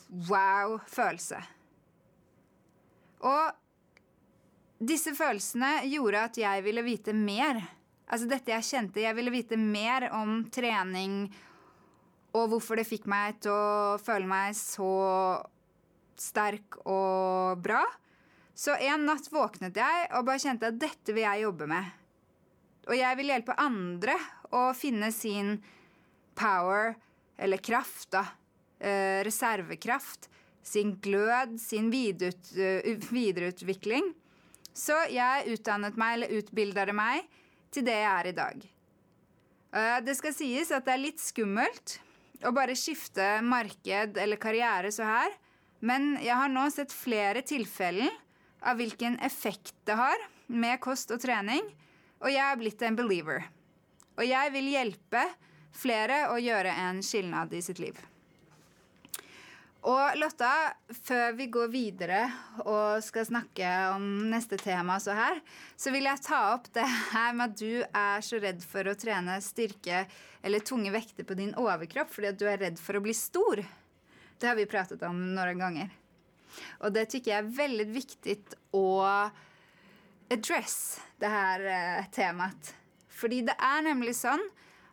wow-känsla. 0.06 1.44
Och 3.18 3.52
dessa 4.78 5.14
känslor 5.14 5.80
gjorde 5.84 6.24
att 6.24 6.36
jag 6.36 6.62
ville 6.62 6.82
veta 6.82 7.12
mer. 7.12 7.66
Altså 8.08 8.28
dette 8.28 8.52
jeg 8.52 8.64
kjente. 8.64 9.04
Jeg 9.04 9.16
ville 9.16 9.32
vite 9.32 9.58
mer 9.60 10.08
om 10.16 10.42
trening 10.52 11.26
og 12.36 12.50
hvorfor 12.52 12.78
det 12.78 12.88
fikk 12.88 13.06
meg 13.08 13.38
til 13.44 13.52
å 13.52 13.96
føle 14.00 14.28
meg 14.28 14.56
så 14.56 14.90
sterk 16.18 16.80
og 16.84 17.60
bra. 17.62 17.82
Så 18.58 18.74
en 18.74 19.06
natt 19.06 19.28
våknet 19.30 19.76
jeg 19.78 20.08
og 20.18 20.26
bare 20.26 20.42
kjente 20.42 20.72
at 20.72 20.80
dette 20.80 21.14
vil 21.14 21.24
jeg 21.24 21.44
jobbe 21.46 21.68
med. 21.70 21.92
Og 22.88 22.96
jeg 22.96 23.18
vil 23.20 23.30
hjelpe 23.30 23.56
andre 23.60 24.16
å 24.56 24.70
finne 24.76 25.10
sin 25.12 25.58
power, 26.38 26.94
eller 27.38 27.60
kraft, 27.62 28.08
da. 28.14 28.24
Eh, 28.80 29.20
reservekraft. 29.26 30.28
Sin 30.62 30.96
glød, 31.02 31.58
sin 31.60 31.90
videreut, 31.92 32.50
eh, 32.56 32.96
videreutvikling. 33.12 34.12
Så 34.74 34.96
jeg 35.10 35.54
utdannet 35.54 35.96
meg, 35.98 36.14
eller 36.16 36.40
utbildet 36.40 36.94
meg, 36.94 37.28
til 37.74 37.87
det 37.87 37.96
jeg 37.98 38.11
er 38.11 38.31
i 38.31 38.37
dag. 38.37 38.68
Eh, 39.74 39.98
det 40.04 40.16
skal 40.18 40.35
sies 40.37 40.72
at 40.74 40.87
det 40.87 40.94
er 40.94 41.02
litt 41.02 41.22
skummelt 41.22 41.98
å 42.46 42.52
bare 42.54 42.76
skifte 42.78 43.38
marked 43.44 44.18
eller 44.20 44.40
karriere 44.40 44.92
så 44.94 45.07
her. 45.09 45.35
Men 45.81 46.16
jeg 46.22 46.35
har 46.35 46.50
nå 46.50 46.64
sett 46.74 46.94
flere 46.94 47.44
tilfeller 47.46 48.11
av 48.66 48.81
hvilken 48.81 49.18
effekt 49.22 49.74
det 49.87 49.94
har 49.98 50.24
med 50.48 50.81
kost 50.83 51.12
og 51.14 51.20
trening, 51.22 51.62
og 52.18 52.33
jeg 52.33 52.42
er 52.42 52.59
blitt 52.59 52.83
en 52.83 52.96
believer. 52.98 53.44
Og 54.18 54.24
jeg 54.26 54.50
vil 54.54 54.72
hjelpe 54.72 55.22
flere 55.78 56.24
å 56.33 56.38
gjøre 56.42 56.72
en 56.88 57.02
skilnad 57.04 57.52
i 57.54 57.62
sitt 57.62 57.78
liv. 57.78 57.98
Og 59.88 60.18
Lotta, 60.20 60.74
før 61.07 61.33
vi 61.38 61.46
går 61.48 61.70
videre 61.72 62.24
og 62.66 63.01
skal 63.05 63.24
snakke 63.24 63.68
om 63.94 64.03
neste 64.29 64.59
tema, 64.61 64.98
så 65.01 65.14
her, 65.16 65.38
så 65.81 65.92
vil 65.94 66.05
jeg 66.05 66.20
ta 66.27 66.40
opp 66.53 66.66
det 66.77 66.85
her 66.85 67.37
med 67.38 67.55
at 67.55 67.55
du 67.57 67.81
er 67.87 68.24
så 68.27 68.40
redd 68.42 68.61
for 68.61 68.90
å 68.90 68.96
trene 69.01 69.38
styrke 69.44 70.03
eller 70.44 70.66
tunge 70.66 70.92
vekter 70.92 71.24
på 71.24 71.38
din 71.38 71.55
overkropp 71.57 72.12
fordi 72.12 72.33
at 72.35 72.40
du 72.40 72.44
er 72.51 72.61
redd 72.61 72.77
for 72.83 72.98
å 72.98 73.05
bli 73.07 73.16
stor. 73.16 73.64
Det 74.38 74.51
har 74.51 74.59
vi 74.59 74.68
pratet 74.68 75.03
om 75.09 75.16
noen 75.35 75.64
ganger. 75.64 75.88
Och 76.81 76.92
det 76.92 77.07
tycker 77.07 77.31
jag 77.31 77.38
är 77.38 77.57
väldigt 77.57 77.88
viktigt 77.88 78.55
att 78.55 79.33
address 80.31 81.01
det 81.18 81.27
här 81.27 81.61
eh, 81.61 82.05
temat. 82.05 82.74
För 83.09 83.29
det 83.29 83.38
är 83.38 83.83
nämligen 83.83 84.14
så 84.14 84.38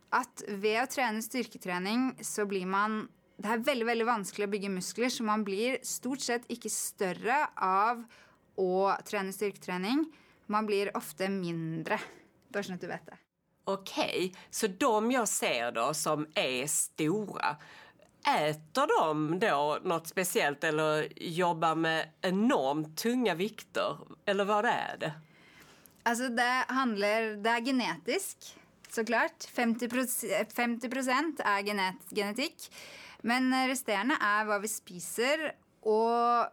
att 0.09 0.43
ved 0.47 0.83
å 0.83 0.87
trene 0.87 1.21
styrketrening 1.21 2.17
så 2.21 2.45
blir 2.45 2.65
man 2.65 3.07
det 3.37 3.51
er 3.51 3.63
veldig 3.67 3.87
veldig 3.89 4.07
vanskelig 4.07 4.47
å 4.47 4.51
bygge 4.53 4.71
muskler, 4.71 5.11
så 5.11 5.25
man 5.27 5.43
blir 5.47 5.77
stort 5.83 6.23
sett 6.23 6.47
ikke 6.51 6.71
større 6.71 7.41
av 7.59 8.05
å 8.61 8.93
trene 9.07 9.35
styrketrening. 9.35 10.05
Man 10.47 10.67
blir 10.69 10.93
ofte 10.97 11.27
mindre. 11.29 11.99
Bare 12.47 12.63
sånn 12.63 12.79
att 12.79 12.85
du 12.85 12.87
vet 12.87 13.05
det. 13.09 13.19
Okej, 13.65 14.29
så 14.49 14.67
de 14.67 15.11
jag 15.11 15.27
ser 15.27 15.71
då 15.71 15.93
som 15.93 16.27
är 16.35 16.67
stora, 16.67 17.55
Äter 18.27 18.87
de 18.99 19.39
då 19.39 19.79
något 19.83 20.07
speciellt 20.07 20.63
eller 20.63 21.07
jobbar 21.15 21.75
med 21.75 22.09
enormt 22.21 22.97
tunga 22.97 23.35
vikter? 23.35 23.97
Eller 24.25 24.45
vad 24.45 24.65
är 24.65 24.97
det? 24.99 25.13
Alltså 26.03 26.29
det 26.29 26.65
handlar, 26.67 27.43
det 27.43 27.49
är 27.49 27.65
genetisk 27.65 28.37
såklart. 28.89 29.43
50 29.55 29.89
50 30.55 30.87
är 31.43 31.63
genet, 31.63 31.95
genetik. 32.09 32.71
Men 33.25 33.53
eh, 33.53 33.67
resterende 33.67 34.17
är 34.21 34.45
vad 34.45 34.61
vi 34.61 34.67
spiser. 34.67 35.51
Och 35.81 36.47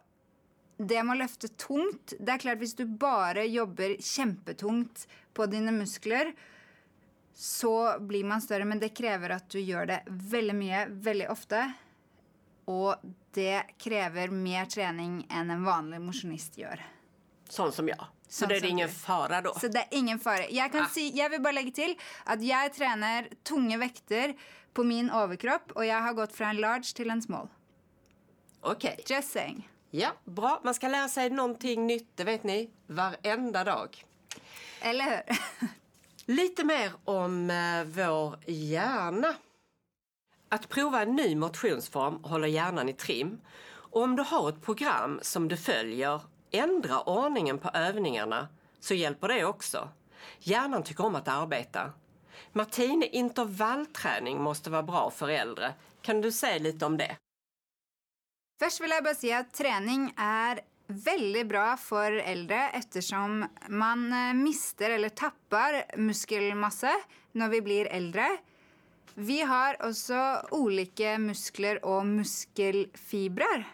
det 0.77 1.03
med 1.03 1.15
å 1.15 1.19
løfte 1.21 1.49
tungt 1.49 2.13
Det 2.19 2.33
er 2.33 2.41
klart 2.43 2.59
Hvis 2.61 2.75
du 2.75 2.85
bare 2.87 3.45
jobber 3.47 3.95
kjempetungt 4.01 5.07
på 5.33 5.47
dine 5.47 5.73
muskler, 5.73 6.33
så 7.33 7.99
blir 8.01 8.25
man 8.25 8.43
større. 8.45 8.65
Men 8.65 8.81
det 8.81 8.93
krever 8.97 9.37
at 9.37 9.49
du 9.53 9.61
gjør 9.61 9.87
det 9.89 10.01
veldig 10.09 10.57
mye, 10.57 10.83
veldig 10.89 11.29
ofte. 11.33 11.63
Og 12.69 13.05
det 13.33 13.63
krever 13.81 14.33
mer 14.33 14.69
trening 14.69 15.23
enn 15.33 15.53
en 15.53 15.65
vanlig 15.65 16.03
mosjonist 16.05 16.61
gjør. 16.61 16.83
Sånn 17.49 17.73
som 17.73 17.89
jeg. 17.89 18.13
Så 18.33 18.47
det 18.49 18.63
er 18.63 18.65
ingen 18.65 18.89
fare 18.89 19.43
da? 19.45 19.51
Så 19.61 19.69
det 19.69 19.83
er 19.83 19.99
ingen 19.99 20.21
fare. 20.21 20.47
Jeg, 20.49 20.73
ah. 20.73 20.87
si, 20.89 21.11
jeg 21.13 21.29
vil 21.35 21.43
bare 21.45 21.59
legge 21.59 21.75
til 21.77 21.91
at 22.33 22.41
jeg 22.41 22.71
trener 22.73 23.29
tunge 23.45 23.77
vekter 23.83 24.33
på 24.73 24.87
min 24.89 25.11
overkropp, 25.13 25.75
og 25.77 25.85
jeg 25.85 26.01
har 26.01 26.17
gått 26.17 26.33
fra 26.33 26.49
en 26.49 26.63
large 26.65 26.95
til 26.97 27.13
en 27.13 27.21
small. 27.21 27.51
Ok. 28.65 28.87
Just 29.05 29.37
saying. 29.37 29.61
Ja, 29.93 30.15
bra. 30.25 30.55
Man 30.65 30.73
skal 30.73 30.95
lære 30.97 31.11
seg 31.13 31.37
noe 31.37 31.77
nytt, 31.85 32.09
det 32.17 32.25
vet 32.25 32.49
ni, 32.49 32.59
varenda 32.89 33.67
dag. 33.69 34.01
Eller 34.81 35.13
hur? 35.13 35.69
Lite 36.39 36.65
mer 36.65 36.97
om 37.05 37.51
eh, 37.51 37.85
vår 37.85 38.39
hjärna. 38.47 39.35
Att 40.49 40.69
prova 40.69 41.03
en 41.03 41.17
ny 41.17 41.35
motionsform 41.37 42.25
håller 42.25 42.49
hjärnan 42.49 42.89
i 42.89 42.93
trim. 42.93 43.41
Och 43.93 44.03
om 44.03 44.17
du 44.17 44.23
har 44.23 44.49
ett 44.49 44.63
program 44.63 45.19
som 45.23 45.49
du 45.49 45.57
följer, 45.57 46.21
ändra 46.53 47.01
ordningen 47.01 47.59
på 47.59 47.69
övningarna 47.75 48.49
så 48.81 48.95
hjälper 48.95 49.29
det 49.29 49.45
också. 49.45 49.89
Hjärnan 50.39 50.83
tycker 50.83 51.07
om 51.07 51.15
att 51.15 51.29
arbeta. 51.29 51.93
Martine, 52.53 53.07
intervallträning 53.07 54.43
måste 54.43 54.71
vara 54.71 54.83
bra 54.83 55.11
för 55.11 55.29
äldre. 55.29 55.75
Kan 56.03 56.21
du 56.21 56.33
säga 56.33 56.59
lite 56.59 56.87
om 56.87 56.97
det? 56.97 57.17
Först 58.63 58.81
vill 58.81 58.91
jag 58.91 59.05
bara 59.05 59.15
säga 59.15 59.39
att 59.39 59.53
träning 59.53 60.15
är 60.17 60.61
väldigt 60.87 61.47
bra 61.47 61.77
för 61.77 62.13
äldre 62.13 62.69
eftersom 62.69 63.47
man 63.69 64.13
eh, 64.13 64.35
mister 64.35 64.91
eller 64.91 65.09
tappar 65.09 65.97
muskelmassa 65.97 66.93
när 67.33 67.49
vi 67.49 67.63
blir 67.63 67.87
äldre. 67.87 68.39
Vi 69.15 69.43
har 69.43 69.89
också 69.89 70.47
olika 70.51 71.19
muskler 71.19 71.85
och 71.85 72.07
muskelfibrer. 72.07 73.69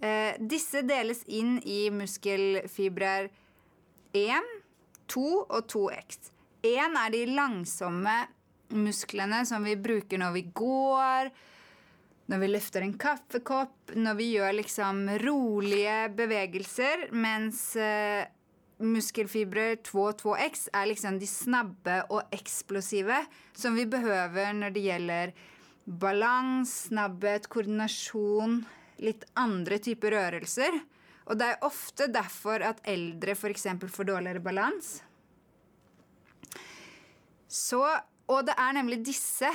Eh, 0.00 0.34
disse 0.38 0.82
deles 0.82 1.22
in 1.24 1.62
i 1.62 1.90
muskelfibrer 1.90 3.30
1, 4.12 4.34
2 5.06 5.20
och 5.20 5.66
2X. 5.70 6.30
1 6.62 6.72
är 6.72 7.10
de 7.10 7.26
långsamma 7.26 8.26
musklerna 8.68 9.44
som 9.44 9.64
vi 9.64 9.76
bruker 9.76 10.18
när 10.18 10.32
vi 10.32 10.42
går, 10.42 11.30
när 12.26 12.38
vi 12.38 12.48
lyfter 12.48 12.80
en 12.80 12.98
kaffekopp, 12.98 13.90
när 13.94 14.14
vi 14.14 14.30
gör 14.30 14.52
liksom 14.52 15.18
roliga 15.18 16.08
bevegelser. 16.08 17.08
mens 17.10 17.76
eh, 17.76 18.24
muskelfibrer 18.78 19.76
2 19.76 20.10
2X 20.10 20.68
är 20.72 20.86
liksom 20.86 21.18
de 21.18 21.26
snabba 21.26 22.02
och 22.02 22.22
explosiva 22.30 23.26
som 23.52 23.74
vi 23.74 23.86
behöver 23.86 24.52
när 24.52 24.70
det 24.70 24.80
gäller 24.80 25.34
balans, 25.84 26.82
snabbhet, 26.82 27.46
koordination, 27.46 28.64
lite 28.96 29.26
andra 29.34 29.78
typer 29.78 30.12
av 30.12 30.18
rörelser. 30.18 30.80
Och 31.24 31.36
det 31.36 31.44
är 31.44 31.64
ofta 31.64 32.06
därför 32.06 32.60
att 32.60 32.80
äldre 32.82 33.34
för 33.34 33.50
exempel 33.50 33.88
får 33.88 34.04
dåligare 34.04 34.40
balans. 34.40 35.02
Så, 37.48 37.98
och 38.26 38.44
det 38.44 38.52
är 38.52 38.72
nämligen 38.72 39.04
dessa 39.04 39.54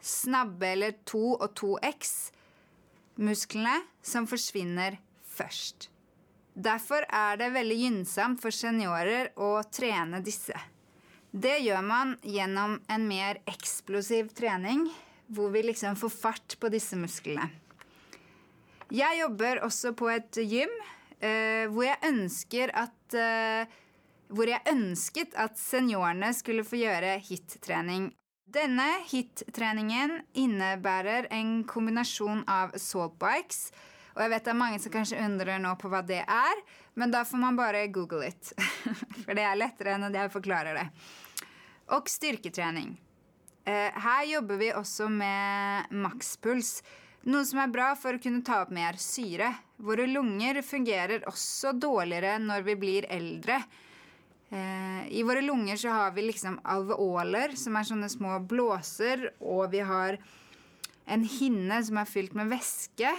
snabba 0.00 0.66
eller 0.66 0.92
2 1.04 1.32
och 1.32 1.58
2X 1.58 2.32
musklerna 3.14 3.82
som 4.02 4.26
försvinner 4.26 4.98
först. 5.24 5.90
Därför 6.54 7.06
är 7.08 7.36
det 7.36 7.48
väldigt 7.50 7.78
gynnsamt 7.78 8.42
för 8.42 8.50
seniorer 8.50 9.58
att 9.58 9.72
träna 9.72 10.20
dessa. 10.20 10.60
Det 11.30 11.58
gör 11.58 11.82
man 11.82 12.18
genom 12.22 12.80
en 12.88 13.08
mer 13.08 13.38
explosiv 13.44 14.28
träning, 14.28 14.94
där 15.26 15.48
vi 15.48 15.62
liksom 15.62 15.96
får 15.96 16.08
fart 16.08 16.60
på 16.60 16.68
dessa 16.68 16.96
musklerna. 16.96 17.48
Jag 18.90 19.18
jobbar 19.18 19.64
också 19.64 19.94
på 19.94 20.08
ett 20.10 20.36
gym 20.36 20.68
eh, 21.20 21.28
uh, 21.28 21.78
där 21.78 21.84
jag 21.84 22.08
önskar 22.08 22.70
att 22.74 23.14
uh, 23.14 23.20
eh, 23.20 23.66
hvor 24.28 24.48
jeg 24.48 24.60
ønsket 24.68 25.34
at 25.36 25.58
seniorene 25.58 26.34
skulle 26.34 26.64
få 26.64 26.76
gjøre 26.76 27.18
hit-trening. 27.24 28.10
Denne 28.48 28.86
hit-treningen 29.08 30.22
innebærer 30.32 31.28
en 31.32 31.64
kombinasjon 31.68 32.42
av 32.48 32.72
saltbikes, 32.80 33.72
og 34.14 34.22
jeg 34.24 34.32
vet 34.32 34.44
det 34.44 34.52
er 34.52 34.60
mange 34.60 34.80
som 34.84 34.92
kanskje 34.92 35.20
undrer 35.24 35.60
nå 35.60 35.74
på 35.80 35.90
hva 35.92 36.00
det 36.04 36.22
er, 36.24 36.62
men 36.96 37.12
da 37.12 37.24
får 37.28 37.40
man 37.40 37.56
bare 37.56 37.86
google 37.92 38.24
it. 38.28 38.52
For 39.24 39.36
det 39.36 39.44
er 39.44 39.60
lettere 39.60 39.96
enn 39.96 40.08
at 40.08 40.16
jeg 40.16 40.32
forklarer 40.32 40.80
det. 40.80 40.86
Og 41.96 42.08
styrketrening. 42.08 42.96
Eh, 43.68 43.92
her 44.00 44.24
jobber 44.28 44.60
vi 44.60 44.72
også 44.76 45.08
med 45.12 45.92
makspuls. 45.92 46.78
Noe 47.26 47.44
som 47.44 47.58
er 47.58 47.72
bra 47.72 47.90
for 47.98 48.14
å 48.14 48.22
kunne 48.22 48.44
ta 48.46 48.60
opp 48.62 48.70
mer 48.70 48.98
syre. 49.02 49.50
Våre 49.82 50.06
lunger 50.06 50.62
fungerer 50.62 51.26
også 51.26 51.72
dårligere 51.74 52.38
når 52.38 52.66
vi 52.68 52.76
blir 52.78 53.08
eldre. 53.10 53.58
Eh, 54.48 55.02
I 55.10 55.22
våra 55.22 55.40
lungor 55.40 55.76
så 55.76 55.88
har 55.88 56.12
vi 56.12 56.22
liksom 56.22 56.60
alveoler, 56.62 57.56
som 57.56 57.76
är 57.76 57.84
sådana 57.84 58.08
små 58.08 58.38
blåsor, 58.38 59.30
och 59.42 59.74
vi 59.74 59.80
har 59.80 60.18
en 61.04 61.24
hinne 61.24 61.82
som 61.84 61.98
är 61.98 62.04
fylld 62.04 62.34
med 62.34 62.48
vätska. 62.48 63.16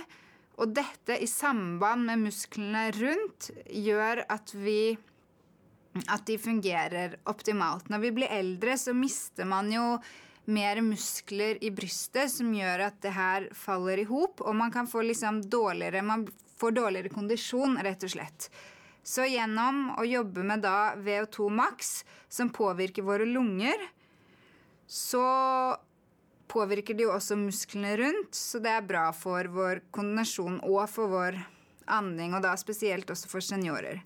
Och 0.55 0.67
detta 0.67 1.17
i 1.17 1.27
samband 1.27 2.05
med 2.05 2.19
musklerna 2.19 2.91
runt 2.91 3.49
gör 3.65 4.25
att 4.29 4.53
vi 4.53 4.97
att 6.07 6.25
de 6.25 6.38
fungerar 6.38 7.15
optimalt. 7.23 7.89
När 7.89 7.99
vi 7.99 8.12
blir 8.12 8.27
äldre 8.27 8.77
så 8.77 8.93
mister 8.93 9.45
man 9.45 9.71
ju 9.71 9.97
mer 10.45 10.82
muskler 10.82 11.63
i 11.63 11.71
bröstet 11.71 12.32
som 12.32 12.54
gör 12.54 12.80
att 12.80 13.02
det 13.02 13.10
här 13.10 13.49
faller 13.54 13.97
ihop 13.97 14.41
och 14.41 14.56
man 14.56 14.71
kan 14.71 14.88
få 14.88 15.02
liksom 15.02 15.49
dåligare, 15.49 16.02
man 16.02 16.28
får 16.58 16.71
dåligare 16.71 17.10
kondition 17.10 17.78
rätt 17.84 18.04
och 18.04 18.12
slett. 18.12 18.52
Så 19.04 19.25
genom 19.25 19.91
att 19.91 20.10
jobba 20.10 20.43
med 20.43 20.62
då 20.62 20.91
VO2 20.95 21.49
max, 21.49 22.06
som 22.30 22.49
påverkar 22.49 23.04
våra 23.04 23.25
lungor, 23.25 23.88
så 24.88 25.75
påverkar 26.47 26.93
det 26.93 27.06
också 27.06 27.36
musklerna 27.36 27.97
runt, 27.97 28.36
så 28.36 28.60
det 28.60 28.69
är 28.69 28.82
bra 28.82 29.13
för 29.13 29.45
vår 29.45 29.82
kondition 29.91 30.60
och 30.60 30.89
för 30.89 31.08
vår 31.08 31.41
andning, 31.86 32.34
och 32.34 32.41
då 32.41 32.58
speciellt 32.58 33.10
också 33.10 33.30
för 33.30 33.39
seniorer. 33.39 34.04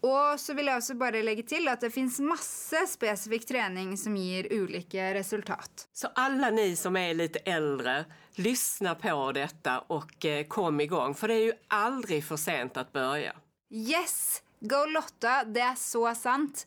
Och 0.00 0.40
så 0.40 0.54
vill 0.54 0.66
jag 0.66 0.76
också 0.76 0.94
bara 0.94 1.10
lägga 1.10 1.42
till 1.42 1.68
att 1.68 1.80
det 1.80 1.90
finns 1.90 2.20
massa 2.20 2.86
specifik 2.86 3.46
träning 3.46 3.96
som 3.96 4.16
ger 4.16 4.62
olika 4.62 5.14
resultat. 5.14 5.88
Så 5.92 6.08
alla 6.14 6.50
ni 6.50 6.76
som 6.76 6.96
är 6.96 7.14
lite 7.14 7.38
äldre, 7.38 8.04
lyssna 8.34 8.94
på 8.94 9.32
detta 9.32 9.78
och 9.78 10.24
eh, 10.24 10.46
kom 10.46 10.80
igång. 10.80 11.14
För 11.14 11.28
det 11.28 11.34
är 11.34 11.44
ju 11.44 11.52
aldrig 11.68 12.24
för 12.24 12.36
sent 12.36 12.76
att 12.76 12.92
börja. 12.92 13.32
Yes! 13.70 14.42
Go 14.60 14.86
Lotta, 14.86 15.44
det 15.44 15.60
är 15.60 15.74
så 15.74 16.14
sant. 16.14 16.66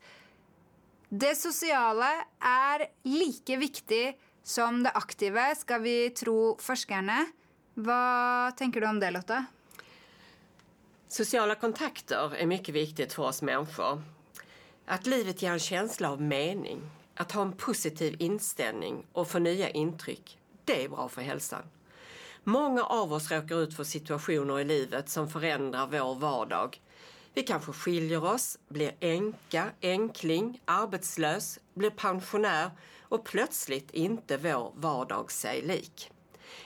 Det 1.10 1.36
sociala 1.36 2.26
är 2.40 2.86
lika 3.04 3.58
viktigt 3.58 4.20
som 4.44 4.84
det 4.84 4.90
aktiva, 4.90 5.56
ska 5.56 5.78
vi 5.78 6.10
tro 6.10 6.58
forskarna. 6.60 7.26
Vad 7.74 8.58
tänker 8.58 8.82
du 8.82 8.88
om 8.88 9.00
det, 9.00 9.12
Lotta? 9.12 9.46
Sociala 11.14 11.56
kontakter 11.56 12.36
är 12.36 12.46
mycket 12.46 12.76
viktigt 12.76 13.14
för 13.14 13.24
oss 13.24 13.42
människor. 13.42 14.02
Att 14.86 15.06
livet 15.06 15.42
ger 15.42 15.52
en 15.52 15.60
känsla 15.60 16.12
av 16.12 16.22
mening, 16.22 16.82
att 17.16 17.32
ha 17.32 17.42
en 17.42 17.52
positiv 17.52 18.16
inställning 18.20 19.06
och 19.12 19.28
få 19.28 19.40
nya 19.40 19.70
intryck, 19.70 20.38
det 20.66 20.84
är 20.84 20.90
bra 20.90 21.10
för 21.10 21.22
hälsan. 21.22 21.62
Många 22.44 22.84
av 22.84 23.14
oss 23.14 23.32
råkar 23.32 23.56
ut 23.56 23.76
för 23.76 23.84
situationer 23.84 24.60
i 24.60 24.64
livet 24.64 25.10
som 25.10 25.30
förändrar 25.30 25.88
vår 25.88 26.16
vardag 26.16 26.80
vi 27.34 27.44
kanske 27.44 27.72
skiljer 27.72 28.24
oss, 28.24 28.60
blir 28.68 28.96
änka, 29.00 29.66
enkling, 29.82 30.62
arbetslös, 30.66 31.60
blir 31.74 31.90
pensionär 31.90 32.72
och 33.02 33.26
plötsligt 33.26 33.92
inte 33.92 34.38
vår 34.38 34.72
vardag 34.76 35.32
sig 35.32 35.62
lik. 35.62 36.12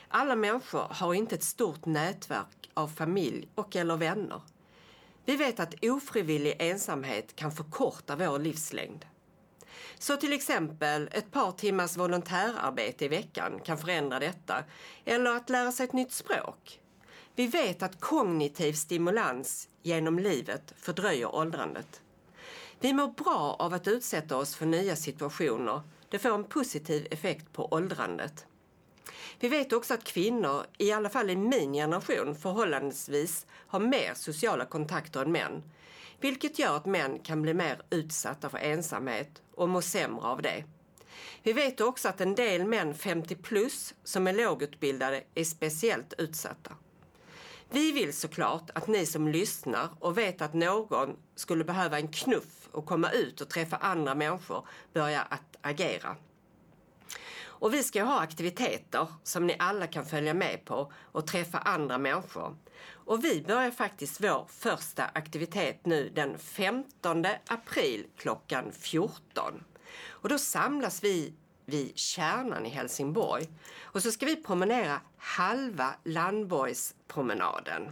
Alla 0.07 0.35
människor 0.35 0.87
har 0.89 1.13
inte 1.13 1.35
ett 1.35 1.43
stort 1.43 1.85
nätverk 1.85 2.56
av 2.77 2.87
familj 2.87 3.47
och 3.55 3.75
eller 3.75 3.97
vänner. 3.97 4.41
Vi 5.25 5.35
vet 5.35 5.59
att 5.59 5.73
ofrivillig 5.83 6.55
ensamhet 6.59 7.35
kan 7.35 7.51
förkorta 7.51 8.15
vår 8.15 8.39
livslängd. 8.39 9.05
Så 9.99 10.17
till 10.17 10.33
exempel 10.33 11.09
ett 11.11 11.31
par 11.31 11.51
timmars 11.51 11.97
volontärarbete 11.97 13.05
i 13.05 13.07
veckan 13.07 13.59
kan 13.63 13.77
förändra 13.77 14.19
detta, 14.19 14.63
eller 15.05 15.31
att 15.35 15.49
lära 15.49 15.71
sig 15.71 15.83
ett 15.83 15.93
nytt 15.93 16.11
språk. 16.11 16.81
Vi 17.35 17.47
vet 17.47 17.83
att 17.83 17.99
kognitiv 17.99 18.73
stimulans 18.73 19.69
genom 19.83 20.19
livet 20.19 20.73
fördröjer 20.77 21.35
åldrandet. 21.35 22.01
Vi 22.79 22.93
mår 22.93 23.07
bra 23.07 23.55
av 23.59 23.73
att 23.73 23.87
utsätta 23.87 24.37
oss 24.37 24.55
för 24.55 24.65
nya 24.65 24.95
situationer. 24.95 25.81
Det 26.09 26.19
får 26.19 26.35
en 26.35 26.43
positiv 26.43 27.07
effekt 27.11 27.53
på 27.53 27.73
åldrandet. 27.73 28.45
Vi 29.39 29.47
vet 29.47 29.73
också 29.73 29.93
att 29.93 30.03
kvinnor, 30.03 30.65
i 30.77 30.91
alla 30.91 31.09
fall 31.09 31.29
i 31.29 31.35
min 31.35 31.73
generation, 31.73 32.35
förhållandevis 32.35 33.45
har 33.67 33.79
mer 33.79 34.13
sociala 34.13 34.65
kontakter 34.65 35.21
än 35.21 35.31
män. 35.31 35.63
Vilket 36.19 36.59
gör 36.59 36.75
att 36.75 36.85
män 36.85 37.19
kan 37.19 37.41
bli 37.41 37.53
mer 37.53 37.81
utsatta 37.89 38.49
för 38.49 38.57
ensamhet 38.57 39.41
och 39.55 39.69
må 39.69 39.81
sämre 39.81 40.25
av 40.25 40.41
det. 40.41 40.63
Vi 41.43 41.53
vet 41.53 41.81
också 41.81 42.09
att 42.09 42.21
en 42.21 42.35
del 42.35 42.65
män 42.65 42.93
50 42.93 43.35
plus 43.35 43.93
som 44.03 44.27
är 44.27 44.33
lågutbildade 44.33 45.23
är 45.35 45.43
speciellt 45.43 46.13
utsatta. 46.17 46.71
Vi 47.69 47.91
vill 47.91 48.13
såklart 48.13 48.69
att 48.73 48.87
ni 48.87 49.05
som 49.05 49.27
lyssnar 49.27 49.89
och 49.99 50.17
vet 50.17 50.41
att 50.41 50.53
någon 50.53 51.15
skulle 51.35 51.63
behöva 51.63 51.99
en 51.99 52.07
knuff 52.07 52.69
och 52.71 52.85
komma 52.85 53.11
ut 53.11 53.41
och 53.41 53.49
träffa 53.49 53.77
andra 53.77 54.15
människor 54.15 54.67
börjar 54.93 55.27
att 55.29 55.57
agera. 55.61 56.15
Och 57.59 57.73
vi 57.73 57.83
ska 57.83 58.03
ha 58.03 58.19
aktiviteter 58.19 59.07
som 59.23 59.47
ni 59.47 59.55
alla 59.59 59.87
kan 59.87 60.05
följa 60.05 60.33
med 60.33 60.65
på 60.65 60.91
och 61.11 61.27
träffa 61.27 61.57
andra 61.57 61.97
människor. 61.97 62.57
Och 62.89 63.23
vi 63.23 63.41
börjar 63.41 63.71
faktiskt 63.71 64.21
vår 64.21 64.45
första 64.49 65.05
aktivitet 65.05 65.85
nu 65.85 66.09
den 66.15 66.37
15 66.37 67.25
april 67.47 68.05
klockan 68.17 68.71
14. 68.71 69.63
Och 70.07 70.29
då 70.29 70.37
samlas 70.37 71.03
vi 71.03 71.33
vid 71.65 71.97
Kärnan 71.97 72.65
i 72.65 72.69
Helsingborg. 72.69 73.47
Och 73.81 74.03
så 74.03 74.11
ska 74.11 74.25
vi 74.25 74.43
promenera 74.43 75.01
halva 75.17 75.95
Landborgspromenaden. 76.03 77.91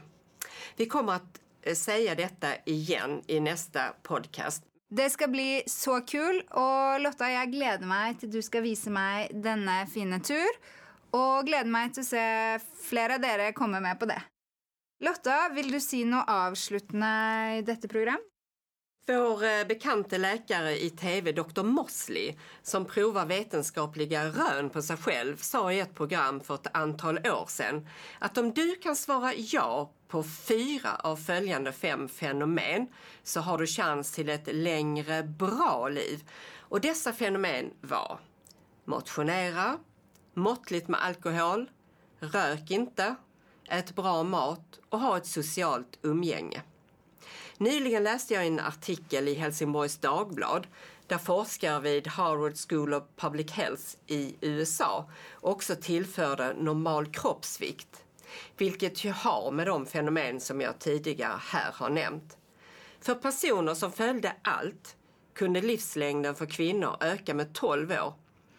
Vi 0.75 0.85
kommer 0.85 1.13
att 1.13 1.41
eh, 1.61 1.75
säga 1.75 2.15
detta 2.15 2.47
igen 2.65 3.21
i 3.27 3.39
nästa 3.39 3.93
podcast. 4.03 4.63
Det 4.89 5.09
ska 5.09 5.27
bli 5.27 5.63
så 5.67 6.01
kul. 6.01 6.41
Och 6.49 6.99
Lotta, 6.99 7.31
jag 7.31 7.51
gläder 7.51 7.85
mig 7.85 8.15
till 8.15 8.29
att 8.29 8.33
du 8.33 8.41
ska 8.41 8.61
visa 8.61 8.89
mig 8.89 9.31
denna 9.33 9.85
fina 9.85 10.19
tur. 10.19 10.49
Och 11.11 11.45
gläder 11.45 11.69
mig 11.69 11.91
till 11.91 12.01
att 12.01 12.07
se 12.07 12.59
flera 12.81 13.15
av 13.15 13.23
er 13.23 13.51
komma 13.51 13.79
med 13.79 13.99
på 13.99 14.05
det. 14.05 14.23
Lotta, 15.03 15.49
vill 15.49 15.71
du 15.71 15.79
si 15.79 16.05
noe 16.05 16.23
avsluttende 16.27 17.07
i 17.57 17.61
dette 17.61 17.87
program? 17.87 18.19
Vår 19.07 19.43
eh, 19.43 19.67
bekante 19.67 20.17
läkare 20.17 20.77
i 20.81 20.89
tv, 20.89 21.31
Dr. 21.31 21.63
Mosley, 21.63 22.35
som 22.61 22.85
provar 22.85 23.25
vetenskapliga 23.25 24.25
rön 24.25 24.69
på 24.69 24.81
sig 24.81 24.97
själv, 24.97 25.37
sa 25.37 25.71
i 25.71 25.79
ett 25.79 25.95
program 25.95 26.41
för 26.41 26.55
ett 26.55 26.75
antal 26.75 27.17
år 27.17 27.45
sedan 27.47 27.87
att 28.19 28.37
om 28.37 28.53
du 28.53 28.75
kan 28.75 28.95
svara 28.95 29.33
ja 29.35 29.91
på 30.15 30.23
fyra 30.23 30.95
av 30.95 31.15
följande 31.15 31.71
fem 31.71 32.09
fenomen 32.09 32.87
så 33.23 33.39
har 33.39 33.57
du 33.57 33.67
chans 33.67 34.11
till 34.11 34.29
ett 34.29 34.55
längre, 34.55 35.23
bra 35.23 35.89
liv. 35.89 36.29
Och 36.59 36.81
dessa 36.81 37.13
fenomen 37.13 37.73
var 37.81 38.19
motionera, 38.85 39.77
måttligt 40.33 40.87
med 40.87 41.03
alkohol, 41.03 41.69
rök 42.19 42.71
inte, 42.71 43.15
ät 43.69 43.95
bra 43.95 44.23
mat 44.23 44.79
och 44.89 44.99
ha 44.99 45.17
ett 45.17 45.25
socialt 45.25 45.99
umgänge. 46.01 46.61
Nyligen 47.57 48.03
läste 48.03 48.33
jag 48.33 48.47
en 48.47 48.59
artikel 48.59 49.27
i 49.27 49.33
Helsingborgs 49.33 49.97
Dagblad 49.97 50.67
där 51.07 51.17
forskare 51.17 51.79
vid 51.79 52.07
Harvard 52.07 52.55
School 52.69 52.93
of 52.93 53.03
Public 53.15 53.51
Health 53.51 53.83
i 54.07 54.35
USA 54.41 55.09
också 55.41 55.75
tillförde 55.75 56.53
normal 56.53 57.05
kroppsvikt, 57.05 58.04
vilket 58.57 59.03
ju 59.03 59.11
har 59.11 59.51
med 59.51 59.67
de 59.67 59.85
fenomen 59.85 60.39
som 60.39 60.61
jag 60.61 60.79
tidigare 60.79 61.39
här 61.39 61.71
har 61.73 61.89
nämnt. 61.89 62.37
För 63.01 63.15
personer 63.15 63.73
som 63.73 63.91
följde 63.91 64.35
allt 64.41 64.95
kunde 65.33 65.61
livslängden 65.61 66.35
för 66.35 66.45
kvinnor 66.45 66.97
öka 66.99 67.33
med 67.33 67.53
12 67.53 67.91
år 67.91 68.13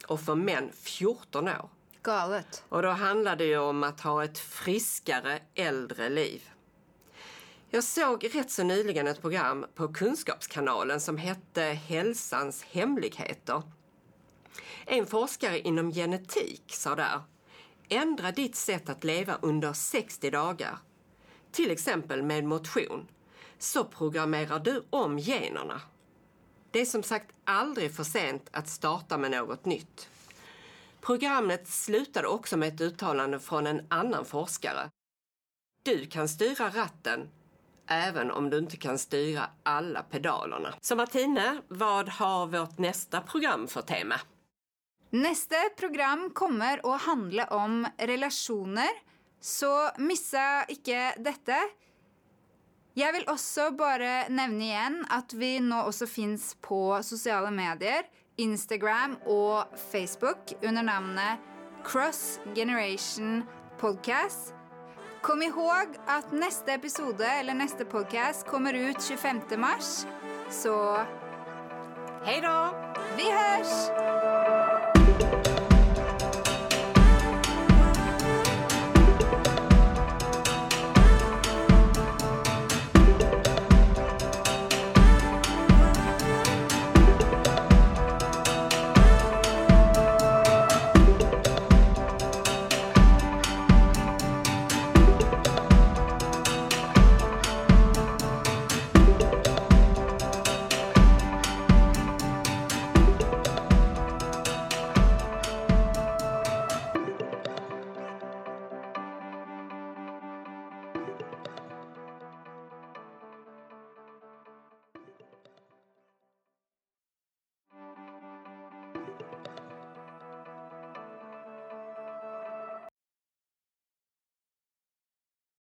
och 0.07 0.21
för 0.21 0.35
män 0.35 0.71
14 0.73 1.49
år. 1.49 1.69
Galet. 2.03 2.65
Och 2.69 2.83
då 2.83 2.89
handlar 2.89 3.37
det 3.37 3.45
ju 3.45 3.59
om 3.59 3.85
att 3.85 4.01
ha 4.01 4.25
ett 4.25 4.39
friskare 4.39 5.41
äldre 5.55 6.09
liv. 6.09 6.51
Jag 7.71 7.85
såg 7.85 8.35
rätt 8.35 8.51
så 8.51 8.63
nyligen 8.63 9.07
ett 9.07 9.21
program 9.21 9.67
på 9.75 9.89
Kunskapskanalen 9.89 11.01
som 11.01 11.17
hette 11.17 11.63
Hälsans 11.63 12.63
hemligheter. 12.63 13.63
En 14.87 15.07
forskare 15.07 15.59
inom 15.59 15.93
genetik 15.93 16.63
sa 16.67 16.95
där 16.95 17.21
Ändra 17.89 18.33
ditt 18.33 18.57
sätt 18.57 18.89
att 18.89 19.05
leva 19.05 19.39
under 19.43 19.73
60 19.73 20.31
dagar, 20.31 20.79
till 21.53 21.71
exempel 21.71 22.23
med 22.23 22.45
motion, 22.45 23.09
så 23.59 23.85
programmerar 23.85 24.59
du 24.59 24.85
om 24.91 25.19
generna. 25.19 25.81
Det 26.71 26.81
är 26.81 26.87
som 26.87 27.03
sagt 27.03 27.33
aldrig 27.45 27.95
för 27.95 28.05
sent 28.05 28.49
att 28.51 28.69
starta 28.69 29.19
med 29.19 29.31
något 29.31 29.65
nytt. 29.65 30.09
Programmet 31.01 31.69
slutade 31.69 32.29
också 32.29 32.57
med 32.57 32.75
ett 32.75 32.81
uttalande 32.81 33.41
från 33.41 33.67
en 33.67 33.87
annan 33.89 34.25
forskare. 34.25 34.91
Du 35.83 36.07
kan 36.07 36.29
styra 36.29 36.69
ratten 36.69 37.29
även 37.87 38.31
om 38.31 38.51
du 38.51 38.59
inte 38.59 38.77
kan 38.77 38.99
styra 38.99 39.51
alla 39.63 40.03
pedalerna. 40.03 40.75
Så 40.81 40.97
Martine, 40.97 41.63
vad 41.69 42.09
har 42.09 42.47
vårt 42.47 42.79
nästa 42.79 43.21
program 43.21 43.69
för 43.69 43.83
tema? 43.83 44.21
Nästa 45.11 45.57
program 45.77 46.31
kommer 46.35 46.81
å 46.87 46.97
handle 46.99 47.47
om 47.55 47.85
relasjoner, 47.99 48.91
så 49.41 49.91
missa 50.03 50.65
ikke 50.73 51.13
dette. 51.23 51.59
Jeg 52.97 53.13
vil 53.15 53.29
også 53.31 53.71
bare 53.77 54.27
nevne 54.33 54.67
igjen 54.67 54.99
at 55.13 55.35
vi 55.37 55.59
nå 55.63 55.83
også 55.87 56.09
fins 56.11 56.55
på 56.65 56.97
sosiale 57.07 57.53
medier, 57.55 58.09
Instagram 58.41 59.19
og 59.31 59.77
Facebook 59.93 60.57
under 60.63 60.83
navnet 60.83 61.39
Cross 61.87 62.41
Generation 62.57 63.45
Podcast. 63.79 64.55
Kom 65.23 65.43
ihåg 65.43 65.97
att 66.07 66.33
nästa 66.33 66.73
episode 66.73 67.27
eller 67.27 67.55
nästa 67.55 67.85
podcast 67.85 68.47
kommer 68.47 68.73
ut 68.73 69.03
25. 69.03 69.41
mars, 69.57 70.07
så 70.51 70.99
Hej 72.25 72.41
då! 72.41 72.87
vi 73.17 73.33
hörs! 73.33 74.16